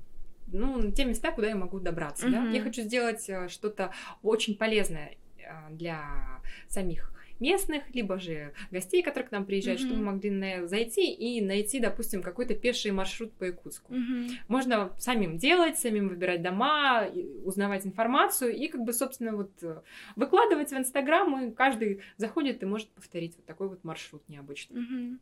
[0.53, 2.29] Ну, на те места, куда я могу добраться.
[2.31, 2.45] да.
[2.51, 5.17] Я хочу сделать а, что-то очень полезное
[5.49, 9.88] а, для самих местных, либо же гостей, которые к нам приезжают, Мгм.
[9.88, 13.92] чтобы мы могли на- зайти и найти, допустим, какой-то пеший маршрут по Якутску.
[13.94, 14.29] Мгм.
[14.49, 17.07] Можно самим делать, самим выбирать дома,
[17.44, 19.81] узнавать информацию и как бы, собственно, вот э,
[20.16, 24.81] выкладывать в Инстаграм, и каждый заходит и может повторить вот такой вот маршрут необычный.
[24.81, 25.20] Мгм.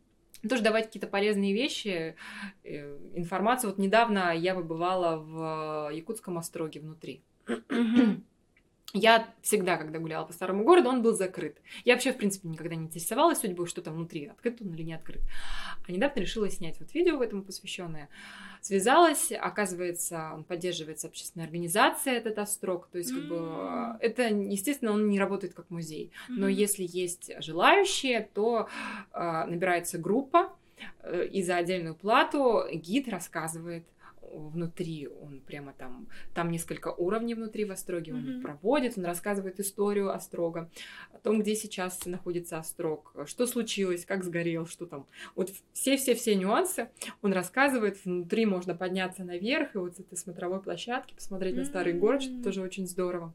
[0.49, 2.15] Тоже давать какие-то полезные вещи,
[2.63, 3.69] э, информацию.
[3.71, 7.23] Вот недавно я побывала в Якутском остроге внутри.
[8.93, 11.57] Я всегда, когда гуляла по старому городу, он был закрыт.
[11.83, 14.93] Я вообще, в принципе, никогда не интересовалась судьбой, что там внутри, открыт он или не
[14.93, 15.21] открыт.
[15.85, 18.07] А недавно решила снять вот видео в этому посвященное.
[18.61, 22.87] Связалась, оказывается, он поддерживается общественной организацией, этот острог.
[22.87, 23.97] То есть, как бы, М.
[23.99, 26.11] это, естественно, он не работает как музей.
[26.29, 26.55] Но Мгм.
[26.55, 28.69] если есть желающие, то
[29.11, 30.53] а, набирается группа,
[31.03, 33.85] э, и за отдельную плату гид рассказывает
[34.37, 38.41] внутри, он прямо там, там несколько уровней внутри в Остроге, он Мгм.
[38.41, 40.69] проводит, он рассказывает историю Острога,
[41.13, 45.05] о том, где сейчас находится Острог, что случилось, как сгорел, что там.
[45.35, 46.89] Вот все-все-все нюансы
[47.21, 51.93] он рассказывает, внутри можно подняться наверх, и вот с этой смотровой площадки посмотреть на старый
[51.93, 53.33] город, что тоже очень здорово.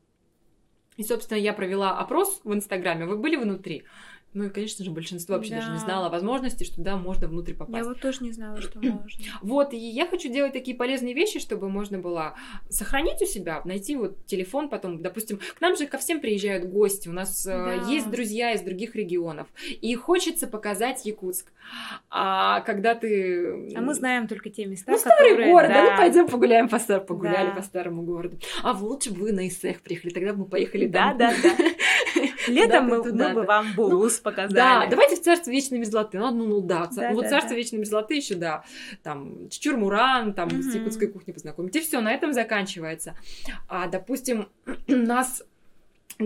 [0.97, 3.07] И, собственно, я провела опрос в Инстаграме.
[3.07, 3.85] Вы были внутри?
[4.33, 5.85] Ну и, конечно же, большинство вообще даже не Да.
[5.85, 7.87] знало о возможности, что да, можно внутрь Я попасть.
[7.89, 9.09] вот тоже не знала, что можно.
[9.43, 12.35] Вот, и я хочу делать такие полезные вещи, чтобы можно было
[12.69, 17.09] сохранить у себя, найти вот телефон потом, допустим, к нам же ко всем приезжают гости,
[17.09, 17.91] у нас э, Да.
[17.91, 19.49] есть друзья из других регионов,
[19.81, 21.53] и хочется показать Якутск.
[22.09, 23.75] А когда ты...
[23.77, 25.53] А мы знаем только те места, Ну, старый которые...
[25.53, 25.91] город, да, да.
[25.93, 27.55] ну пойдем погуляем по старому, погуляли Да.
[27.57, 28.39] по старому городу.
[28.63, 31.19] А лучше бы вы на ИСЭХ приехали, тогда бы мы поехали Да, там.
[31.19, 31.51] да, да.
[32.49, 34.55] Летом мы, мы бы вам Булус показали.
[34.55, 36.19] Да, давайте в царство вечной мерзлоты.
[36.19, 37.57] Ну, ну, ну да, вот да, царство да.
[37.57, 38.65] вечной мерзлоты еще, да,
[39.03, 41.75] там, Чичурмуран, там, с якутской кухней познакомить.
[41.77, 43.17] И все, на этом заканчивается.
[43.69, 44.49] А, допустим,
[44.87, 45.43] нас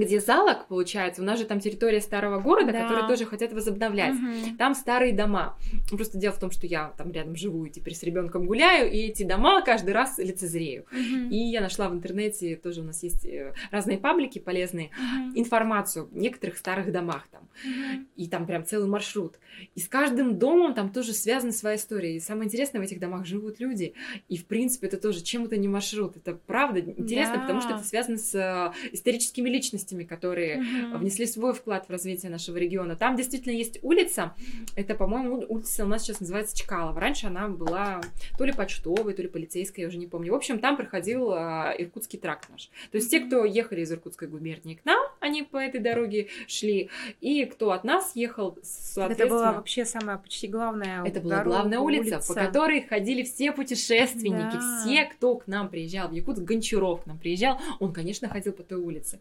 [0.00, 2.82] где залог, получается, у нас же там территория старого города, Да.
[2.82, 4.14] которые тоже хотят возобновлять.
[4.14, 4.56] Мгм.
[4.56, 5.56] Там старые дома.
[5.90, 8.96] Просто дело в том, что я там рядом живу и теперь с ребенком гуляю, и
[8.98, 10.86] эти дома каждый раз лицезрею.
[10.92, 11.30] Мгм.
[11.30, 15.32] И я нашла в интернете, тоже у нас есть э, разные паблики полезные, Мгм.
[15.38, 17.48] информацию в некоторых старых домах там.
[17.64, 18.08] Мгм.
[18.16, 19.38] И там прям целый маршрут.
[19.74, 22.16] И с каждым домом там тоже связана своя история.
[22.16, 23.94] И самое интересное, в этих домах живут люди.
[24.28, 26.16] И, в принципе, это тоже чем это не маршрут.
[26.16, 27.40] Это правда интересно, Да.
[27.42, 30.98] потому что это связано с э, историческими личностями, которые Мгм.
[30.98, 32.96] внесли свой вклад в развитие нашего региона.
[32.96, 34.34] Там действительно есть улица.
[34.76, 36.98] Это, по-моему, улица у нас сейчас называется Чкалова.
[36.98, 38.00] Раньше она была
[38.38, 40.32] то ли почтовой, то ли полицейской, я уже не помню.
[40.32, 42.70] В общем, там проходил э, Иркутский тракт наш.
[42.90, 46.90] То есть те, кто ехали из Иркутской губернии к нам, они по этой дороге шли,
[47.20, 49.26] и кто от нас ехал, соответственно...
[49.26, 53.52] Это была вообще самая почти главная Это была главная улица, улица, по которой ходили все
[53.52, 54.80] путешественники, да.
[54.80, 58.62] все, кто к нам приезжал в Якутск, Гончаров к нам приезжал, он, конечно, ходил по
[58.62, 59.20] той улице.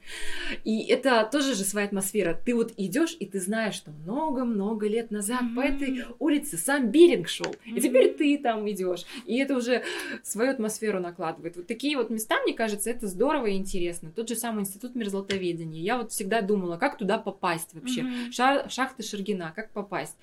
[0.63, 2.39] И это тоже же своя атмосфера.
[2.45, 5.55] Ты вот идешь, и ты знаешь, что много-много лет назад mm-hmm.
[5.55, 7.77] по этой улице сам Беринг шел, mm-hmm.
[7.77, 9.05] и теперь ты там идешь.
[9.25, 9.83] И это уже
[10.23, 11.55] свою атмосферу накладывает.
[11.55, 14.11] Вот такие вот места, мне кажется, это здорово и интересно.
[14.15, 15.81] Тот же самый институт мерзлотоведения.
[15.81, 18.01] Я вот всегда думала, как туда попасть вообще.
[18.01, 18.31] Mm-hmm.
[18.31, 20.15] Ша- шахты Шергина, как попасть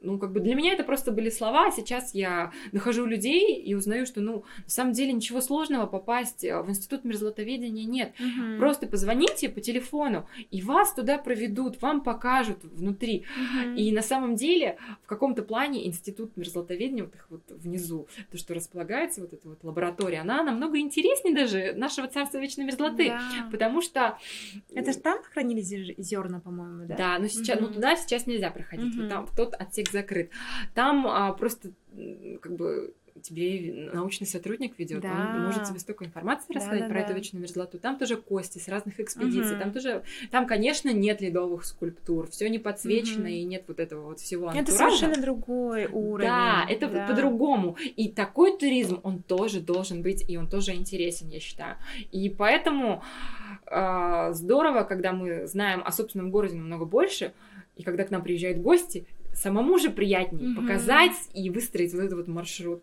[0.00, 3.74] ну, как бы для меня это просто были слова, а сейчас я нахожу людей и
[3.74, 8.14] узнаю, что, ну, на самом деле ничего сложного попасть э, в институт мерзлотоведения нет.
[8.18, 8.58] Угу.
[8.58, 13.24] Просто позвоните по телефону, и вас туда проведут, вам покажут внутри.
[13.64, 13.76] Угу.
[13.76, 18.54] И на самом деле в каком-то плане институт мерзлотоведения, вот их вот внизу, то, что
[18.54, 23.48] располагается, вот эта вот лаборатория, она намного интереснее даже нашего царства вечной мерзлоты, да.
[23.50, 24.18] потому что...
[24.72, 25.68] Это же там хранились
[25.98, 26.96] зерна, по-моему, да?
[26.96, 27.66] Да, но сейчас, угу.
[27.66, 29.02] ну, туда сейчас нельзя проходить, угу.
[29.02, 30.30] вот там в тот отсек отсек закрыт.
[30.74, 31.70] Там а, просто
[32.40, 35.32] как бы тебе научный сотрудник ведет, да.
[35.34, 37.00] он может тебе столько информации рассказать да, про да.
[37.00, 37.80] эту вечную мерзлоту.
[37.80, 39.60] Там тоже кости с разных экспедиций, угу.
[39.60, 43.30] там тоже, там, конечно, нет ледовых скульптур, все не подсвечено угу.
[43.30, 44.52] и нет вот этого вот всего.
[44.52, 46.28] Это совершенно другой уровень.
[46.28, 47.08] Да, это да.
[47.08, 47.76] по-другому.
[47.96, 51.76] И такой туризм, он тоже должен быть, и он тоже интересен, я считаю.
[52.12, 53.02] И поэтому
[53.66, 57.32] э, здорово, когда мы знаем о собственном городе намного больше,
[57.78, 59.06] и когда к нам приезжают гости,
[59.38, 60.62] самому же приятнее угу.
[60.62, 62.82] показать и выстроить вот этот вот маршрут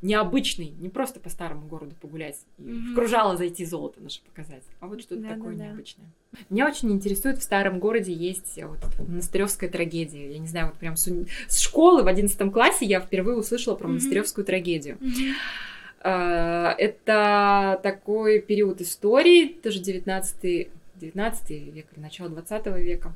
[0.00, 2.72] необычный, не просто по старому городу погулять и угу.
[2.72, 6.06] в кружало зайти золото наше показать, а вот что-то да, такое да, необычное.
[6.32, 6.38] Да.
[6.50, 10.30] Меня очень интересует, в старом городе есть вот монастыревская трагедия.
[10.32, 11.10] Я не знаю, вот прям с,
[11.48, 13.94] с школы в одиннадцатом классе я впервые услышала про угу.
[13.94, 14.98] монастыревскую трагедию.
[15.00, 16.10] Угу.
[16.10, 20.68] Это такой период истории, тоже 19
[20.98, 23.12] 19 век начало 20 века.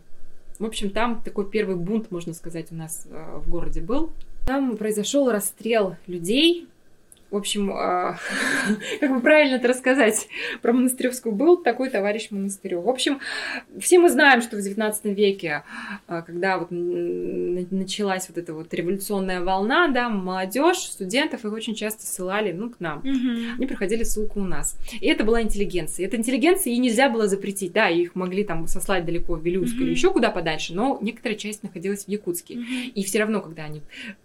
[0.59, 4.11] В общем, там такой первый бунт, можно сказать, у нас э, в городе был.
[4.46, 6.68] Там произошел расстрел людей
[7.33, 8.18] в общем, а,
[9.01, 10.28] как бы правильно это рассказать
[10.61, 12.85] про Монастыревскую, был такой товарищ Монастырев.
[12.85, 13.20] В общем,
[13.80, 15.64] все мы знаем, что в XIX веке,
[16.07, 22.05] а, когда вот началась вот эта вот революционная волна, да, молодежь, студентов, их очень часто
[22.05, 22.99] ссылали, ну, к нам.
[22.99, 23.57] Угу.
[23.57, 24.76] Они проходили ссылку у нас.
[25.01, 26.07] И это была интеллигенция.
[26.07, 29.85] Эта интеллигенция, ей нельзя было запретить, да, их могли там сослать далеко в Вилюйск угу.
[29.85, 32.57] или еще куда подальше, но некоторая часть находилась в Якутске.
[32.57, 32.64] Угу.
[32.95, 33.80] И все равно, когда они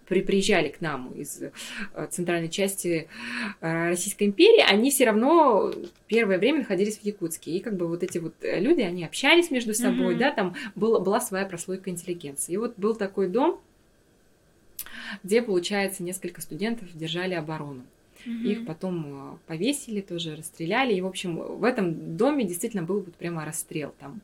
[0.06, 1.50] при, приезжали к нам из э,
[2.10, 2.97] центральной части
[3.60, 5.72] э, Российской империи, они все равно
[6.06, 7.52] первое время находились в Якутске.
[7.52, 10.18] И как бы вот эти вот люди, они общались между собой, mm-hmm.
[10.18, 12.52] да, там был, была своя прослойка интеллигенции.
[12.52, 13.60] И вот был такой дом,
[15.22, 17.84] где, получается, несколько студентов держали оборону.
[18.26, 18.48] Угу.
[18.48, 20.94] Их потом э, повесили, тоже расстреляли.
[20.94, 23.94] И, в общем, в этом доме действительно был вот прямо расстрел.
[24.00, 24.20] Там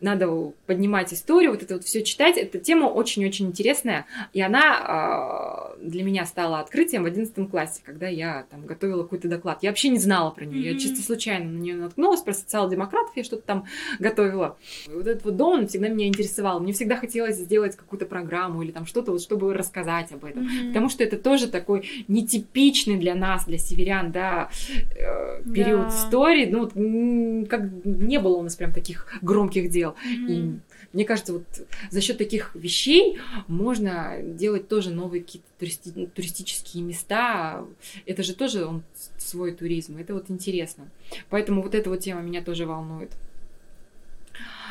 [0.00, 2.36] надо поднимать историю, вот это вот все читать.
[2.36, 4.06] Эта тема очень-очень интересная.
[4.32, 9.28] И она э, для меня стала открытием в 11 классе, когда я там готовила какой-то
[9.28, 9.62] доклад.
[9.62, 10.70] Я вообще не знала про нее.
[10.70, 10.74] Угу.
[10.74, 12.20] Я чисто случайно на нее наткнулась.
[12.20, 13.64] Про социал-демократов я что-то там
[13.98, 14.56] готовила.
[14.88, 16.60] Вот этот вот дом, он всегда меня интересовал.
[16.60, 20.44] Мне всегда хотелось сделать какую-то программу или там что-то, вот, чтобы рассказать об этом.
[20.44, 20.68] Угу.
[20.68, 24.50] Потому что это тоже такой нетипичный для нас нас, для северян, да,
[24.96, 25.96] э, период да.
[25.96, 29.94] истории, ну, как не было у нас прям таких громких дел.
[30.04, 30.28] Mm-hmm.
[30.28, 30.60] И
[30.92, 31.44] мне кажется, вот
[31.90, 37.64] за счет таких вещей можно делать тоже новые какие-то туристи- туристические места.
[38.06, 38.82] Это же тоже он
[39.16, 39.98] свой туризм.
[39.98, 40.88] Это вот интересно.
[41.28, 43.10] Поэтому вот эта вот тема меня тоже волнует.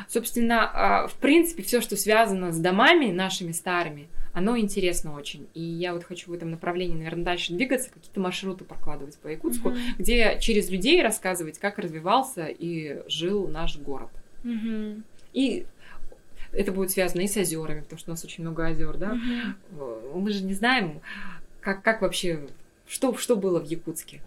[0.08, 5.48] Собственно, а, в принципе, все, что связано с домами нашими старыми, оно интересно очень.
[5.54, 9.70] И я вот хочу в этом направлении, наверное, дальше двигаться, какие-то маршруты прокладывать по Якутску,
[9.70, 9.96] mm-hmm.
[9.98, 14.12] где через людей рассказывать, как развивался и жил наш город.
[14.44, 15.02] Mm-hmm.
[15.34, 15.66] И
[16.52, 19.14] это будет связано и с озерами, потому что у нас очень много озер, да.
[19.14, 20.20] Mm-hmm.
[20.20, 21.02] Мы же не знаем,
[21.62, 22.48] как, как вообще,
[22.88, 24.22] что, что было в Якутске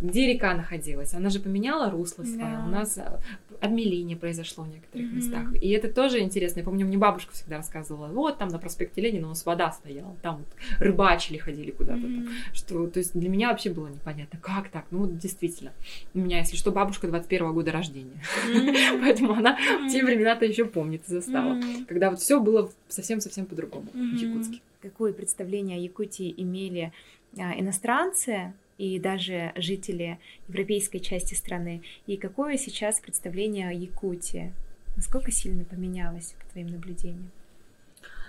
[0.00, 1.14] где река находилась.
[1.14, 2.56] Она же поменяла русло свое.
[2.56, 2.64] Да.
[2.66, 3.18] У нас э,
[3.60, 5.14] обмеление произошло в некоторых mm-hmm.
[5.14, 5.54] местах.
[5.60, 6.60] И это тоже интересно.
[6.60, 10.16] Я помню, мне бабушка всегда рассказывала, вот там на проспекте Ленина у нас вода стояла,
[10.22, 10.46] там вот
[10.78, 12.00] рыбачили, ходили куда-то.
[12.00, 12.24] Mm-hmm.
[12.24, 14.84] Там, что, то есть для меня вообще было непонятно, как так?
[14.90, 15.72] Ну вот действительно.
[16.14, 18.22] У меня, если что, бабушка 21 года рождения.
[18.46, 19.00] Mm-hmm.
[19.00, 19.88] Поэтому она mm-hmm.
[19.90, 21.54] те времена-то еще помнит и застала.
[21.54, 21.86] Mm-hmm.
[21.86, 24.16] Когда вот все было совсем-совсем по-другому mm-hmm.
[24.16, 24.60] в Якутске.
[24.80, 26.92] Какое представление о Якутии имели
[27.36, 30.18] а, иностранцы и даже жители
[30.48, 31.82] европейской части страны.
[32.06, 34.52] И какое сейчас представление о Якутии?
[34.96, 37.30] Насколько сильно поменялось по твоим наблюдениям?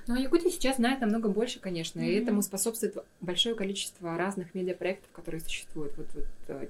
[0.08, 2.10] Ну, о Якутии сейчас знает намного больше, конечно, mm-hmm.
[2.10, 5.95] и этому способствует большое количество разных медиапроектов, которые существуют.
[5.97, 6.68] Вот, вот э,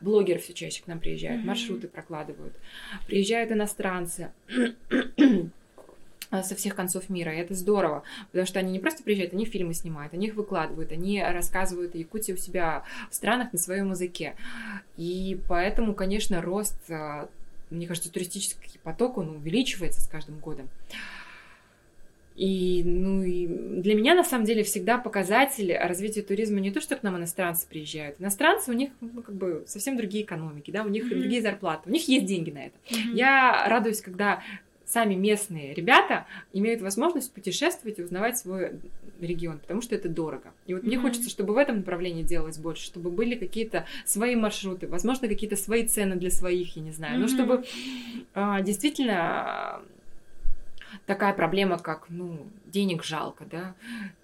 [0.00, 2.54] Блогеры все чаще к нам приезжают, маршруты прокладывают.
[3.06, 4.30] Приезжают иностранцы
[6.40, 7.34] со всех концов мира.
[7.34, 10.92] И это здорово, потому что они не просто приезжают, они фильмы снимают, они их выкладывают,
[10.92, 14.34] они рассказывают о Якутии у себя в странах на своем языке.
[14.96, 17.28] И поэтому, конечно, рост, а,
[17.70, 20.68] мне кажется, туристический поток, он увеличивается с каждым годом.
[22.34, 26.96] И, ну, и для меня, на самом деле, всегда показатель развития туризма не то, что
[26.96, 28.18] к нам иностранцы приезжают.
[28.20, 31.18] Иностранцы, у них, ну, как бы, совсем другие экономики, да, у них mm-hmm.
[31.18, 32.76] другие зарплаты, у них есть деньги на это.
[32.88, 33.14] Mm-hmm.
[33.14, 34.42] Я радуюсь, когда
[34.92, 38.78] сами местные ребята имеют возможность путешествовать и узнавать свой
[39.20, 40.52] регион, потому что это дорого.
[40.66, 40.86] И вот mm-hmm.
[40.86, 45.56] мне хочется, чтобы в этом направлении делалось больше, чтобы были какие-то свои маршруты, возможно, какие-то
[45.56, 47.22] свои цены для своих, я не знаю, mm-hmm.
[47.22, 47.64] но чтобы
[48.34, 49.80] а, действительно
[51.06, 53.74] такая проблема, как, ну, денег жалко, да,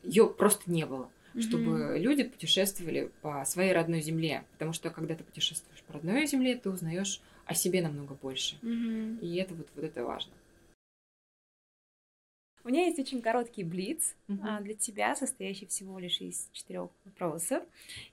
[0.03, 1.09] ее просто не было
[1.41, 1.99] чтобы mm-hmm.
[1.99, 6.69] люди путешествовали по своей родной земле, потому что когда ты путешествуешь по родной земле, ты
[6.69, 9.21] узнаешь о себе намного больше, mm-hmm.
[9.21, 10.33] и это вот вот это важно.
[12.65, 14.63] У меня есть очень короткий блиц mm-hmm.
[14.63, 17.63] для тебя, состоящий всего лишь из четырех вопросов.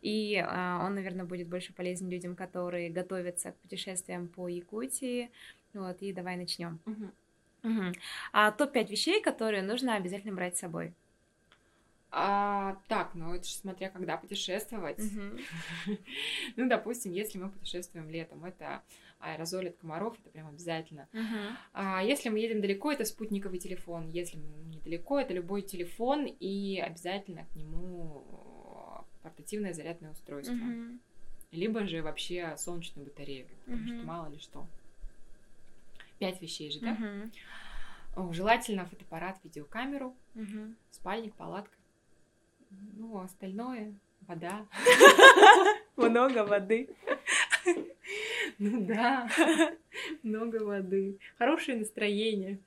[0.02, 5.30] И а, он, наверное, будет больше полезен людям, которые готовятся к путешествиям по Якутии.
[5.74, 6.80] Вот, и давай начнем.
[6.86, 7.12] Mm-hmm.
[7.66, 7.94] Угу.
[8.32, 10.94] А топ-5 вещей, которые нужно обязательно брать с собой.
[12.18, 15.00] А, так, ну это же смотря когда путешествовать.
[15.00, 15.98] Угу.
[16.56, 18.84] ну, допустим, если мы путешествуем летом, это
[19.20, 21.10] аэрозоль от комаров, это прям обязательно.
[21.12, 21.58] Угу.
[21.74, 24.12] А если мы едем далеко, это спутниковый телефон.
[24.12, 28.24] Если мы недалеко, это любой телефон и обязательно к нему
[29.22, 30.54] портативное зарядное устройство.
[30.54, 31.00] Угу.
[31.52, 34.66] Либо же вообще солнечную батарею, потому что мало ли что.
[36.20, 36.98] Пять вещей же, да?
[38.32, 40.16] Желательно фотоаппарат, видеокамеру,
[40.92, 41.76] спальник, палатка.
[42.98, 43.94] Ну, а остальное
[44.28, 44.66] вода.
[45.96, 46.90] Много воды.
[48.60, 49.30] Ну да,
[50.24, 52.60] много воды, хорошее настроение.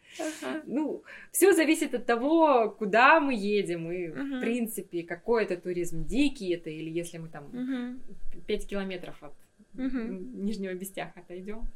[0.67, 1.03] Ну,
[1.33, 6.69] все зависит от того, куда мы едем и, в принципе, какой это туризм, дикий это
[6.69, 8.43] или если мы там угу.
[8.47, 9.33] 5 километров от
[9.75, 11.67] Нижнего Бестяха отойдем.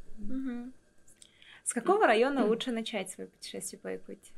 [1.63, 4.33] С какого района лучше начать свое путешествие по Якутии?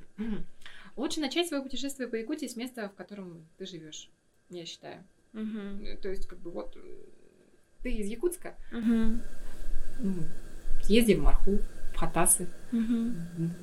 [0.95, 4.09] Лучше начать свое путешествие по Якутии с места, в котором ты живешь,
[4.49, 5.03] я считаю.
[5.33, 5.97] Угу.
[6.01, 6.77] То есть, как бы вот
[7.83, 9.19] ты из Якутска, угу.
[9.99, 10.23] ну,
[10.81, 11.59] съезди в Марху,
[11.93, 13.11] в Хатасы, угу.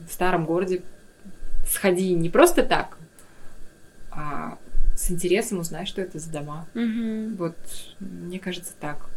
[0.06, 0.82] в старом городе.
[1.66, 2.98] Сходи не просто так,
[4.10, 4.58] а
[4.94, 6.66] с интересом узнай, что это за дома.
[6.74, 7.36] Угу.
[7.36, 7.56] Вот,
[8.00, 9.08] мне кажется, так.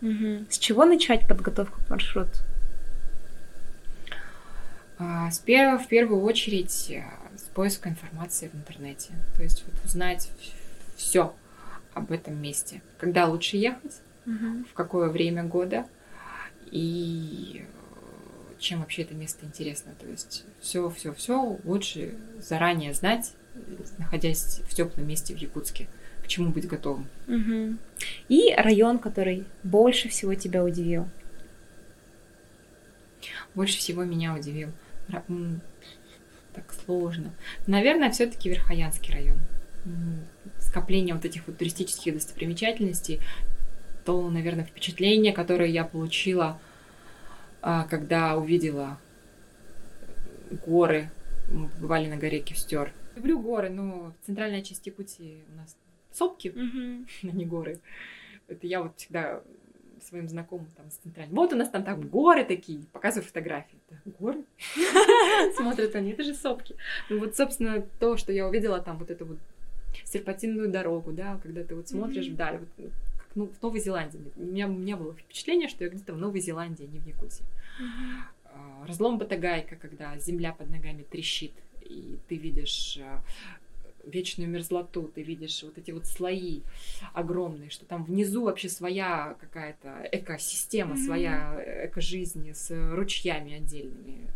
[0.00, 0.46] Угу.
[0.48, 2.38] С чего начать подготовку к маршруту?
[4.98, 7.04] А, с первого, в первую очередь э,
[7.54, 9.10] поиска информации в интернете.
[9.36, 10.30] То есть вот узнать
[10.96, 11.34] все
[11.94, 12.82] об этом месте.
[12.98, 14.64] Когда лучше ехать, угу.
[14.70, 15.86] в какое время года
[16.70, 19.92] и э, чем вообще это место интересно.
[20.00, 23.32] То есть все, все, все лучше заранее знать,
[23.98, 25.88] находясь в теплом месте в Якутске,
[26.22, 27.06] к чему быть готовым.
[27.28, 27.76] Угу.
[28.28, 31.06] И район, который больше всего тебя удивил.
[33.54, 34.70] Больше всего меня удивил
[36.54, 37.32] так сложно.
[37.66, 39.38] Наверное, все-таки Верхоянский район.
[40.58, 43.20] Скопление вот этих вот туристических достопримечательностей,
[44.04, 46.58] то, наверное, впечатление, которое я получила,
[47.60, 48.98] а, когда увидела
[50.66, 51.10] горы.
[51.50, 52.92] Мы бывали на горе Кевстер.
[53.16, 55.76] Люблю горы, но в центральной части Якутии у нас
[56.12, 57.06] сопки, mm-hmm.
[57.30, 57.80] а не горы.
[58.48, 59.42] Это я вот всегда
[60.02, 61.36] своим знакомым там с центральным.
[61.36, 63.78] Вот у нас там, там горы такие, показываю фотографии.
[64.18, 64.44] Горы?
[65.56, 66.76] Смотрят они, это же сопки.
[67.08, 69.38] Ну вот, собственно, то, что я увидела там, вот эту вот
[70.04, 74.20] серпатинную дорогу, да, когда ты вот смотришь вдаль, вот, ну, как ну, в Новой Зеландии.
[74.36, 77.06] У меня, у меня было впечатление, что я где-то в Новой Зеландии, а не в
[77.06, 77.44] Якутии.
[78.44, 83.22] А, разлом Батагайка, когда земля под ногами трещит, и ты видишь а,
[84.04, 86.60] вечную мерзлоту, ты видишь вот эти вот слои
[87.12, 91.04] огромные, что там внизу вообще своя какая-то экосистема, mm-hmm.
[91.04, 94.28] своя экожизнь с ручьями отдельными,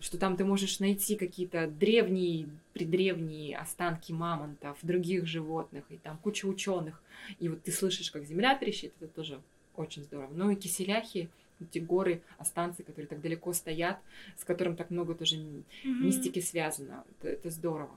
[0.00, 6.46] что там ты можешь найти какие-то древние, предревние останки мамонтов, других животных, и там куча
[6.46, 7.02] ученых,
[7.38, 9.40] и вот ты слышишь, как земля трещит, это тоже
[9.76, 10.30] очень здорово.
[10.32, 11.28] Ну и киселяхи,
[11.60, 13.98] эти горы, останцы, которые так далеко стоят,
[14.36, 15.58] с которым так много тоже mm-hmm.
[15.84, 17.04] мистики связано.
[17.18, 17.90] Это, это здорово.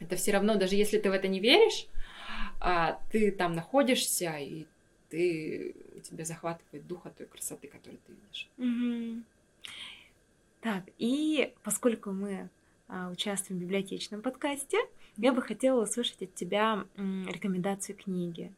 [0.00, 1.86] Это все равно, даже если ты в это не веришь,
[2.60, 4.66] а, ты там находишься, и
[5.10, 5.74] ты,
[6.08, 8.48] тебя захватывает дух от той красоты, которую ты видишь.
[8.58, 9.22] Угу.
[10.60, 12.48] Так, и поскольку мы
[12.88, 14.78] а, участвуем в библиотечном подкасте,
[15.16, 18.52] я бы хотела услышать от тебя рекомендацию книги.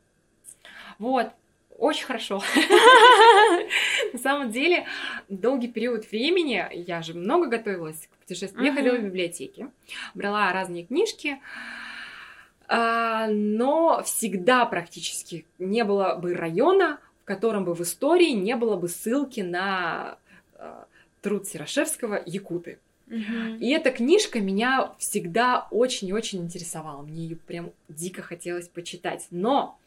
[0.99, 1.33] Вот,
[1.81, 2.43] Очень хорошо.
[4.13, 4.87] На самом деле,
[5.29, 8.65] долгий период времени я же много готовилась к путешествию.
[8.65, 9.69] Я ходила в библиотеке,
[10.15, 11.41] брала разные книжки,
[12.69, 18.77] а, но всегда практически не было бы района, в котором бы в истории не было
[18.77, 20.19] бы ссылки на
[20.55, 20.87] а,
[21.21, 22.79] труд Серошевского «Якуты».
[23.59, 27.03] И эта книжка меня всегда очень-очень интересовала.
[27.03, 29.27] Мне ее прям дико хотелось почитать.
[29.33, 29.80] Но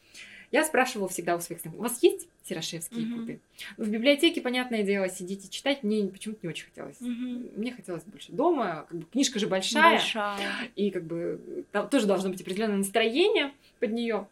[0.53, 3.09] я спрашивала всегда у своих знакомых, у вас есть Серошевские mm-hmm.
[3.09, 3.39] якуты?
[3.77, 7.01] В библиотеке, понятное дело, сидите читать, мне почему-то не очень хотелось.
[7.01, 7.57] Mm-hmm.
[7.57, 10.37] Мне хотелось больше дома, как бы книжка же большая, большая.
[10.75, 14.27] и как бы там тоже должно быть определенное настроение под нее.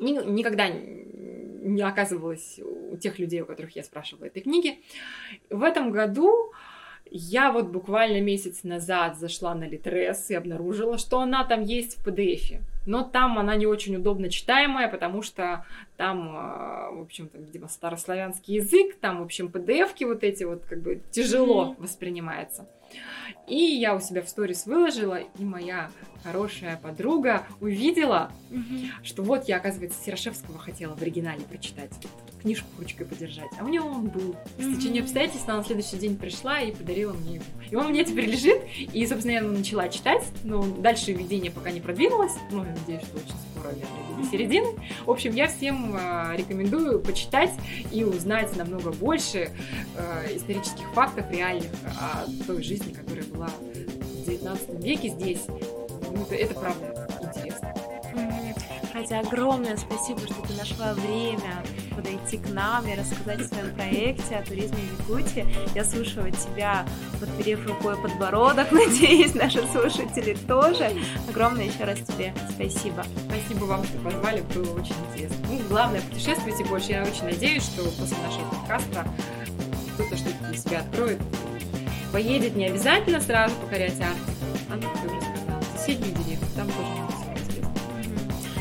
[0.00, 4.80] Никогда не оказывалось у тех людей, у которых я спрашивала этой книги.
[5.50, 6.50] В этом году
[7.10, 12.06] я вот буквально месяц назад зашла на Литрес и обнаружила, что она там есть в
[12.06, 12.60] PDF.
[12.86, 15.64] Но там она не очень удобно читаемая, потому что
[15.96, 20.82] там, а, в общем-то, видимо, старославянский язык, там, в общем, PDF-ки вот эти вот как
[20.82, 21.82] бы тяжело mm-hmm.
[21.82, 22.66] воспринимается.
[23.46, 25.90] И я у себя в сторис выложила, и моя
[26.24, 28.90] хорошая подруга увидела, mm-hmm.
[29.04, 31.92] что вот я, оказывается, Серошевского хотела в оригинале прочитать
[32.42, 33.50] книжку ручкой подержать.
[33.58, 34.36] А у него он был.
[34.56, 37.44] В течение обстоятельств она на следующий день пришла и подарила мне его.
[37.70, 41.80] И он меня теперь лежит, и, собственно, я начала читать, но дальше ведение пока не
[41.80, 44.68] продвинулось, но я надеюсь, что очень скоро я до середины.
[45.04, 47.52] В общем, я всем э, рекомендую почитать
[47.90, 49.50] и узнать намного больше
[49.96, 55.44] э, исторических фактов реальных о той жизни, которая была в 19 веке здесь.
[55.48, 57.74] Ну, это, это правда интересно.
[58.92, 61.62] Катя, огромное спасибо, что ты нашла время
[61.94, 65.46] подойти к нам и рассказать о своем проекте, о туризме в Якутии.
[65.74, 66.86] Я слушаю тебя,
[67.20, 70.92] подперев рукой подбородок, надеюсь, наши слушатели тоже.
[71.28, 73.04] Огромное еще раз тебе спасибо.
[73.28, 75.36] Спасибо вам, что позвали, было очень интересно.
[75.50, 76.92] Ну, главное, путешествуйте больше.
[76.92, 79.06] Я очень надеюсь, что после нашего подкаста
[79.94, 81.20] кто-то что-то для себя откроет.
[82.16, 84.32] Поедет не обязательно сразу покорять Арктику,
[84.70, 87.06] а, ну, как уже сказала, соседнюю деревню, там тоже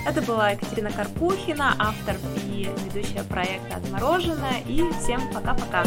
[0.05, 4.49] это была Екатерина Карпухина, автор и ведущая проекта «Отморожено».
[4.67, 5.85] И всем пока-пока!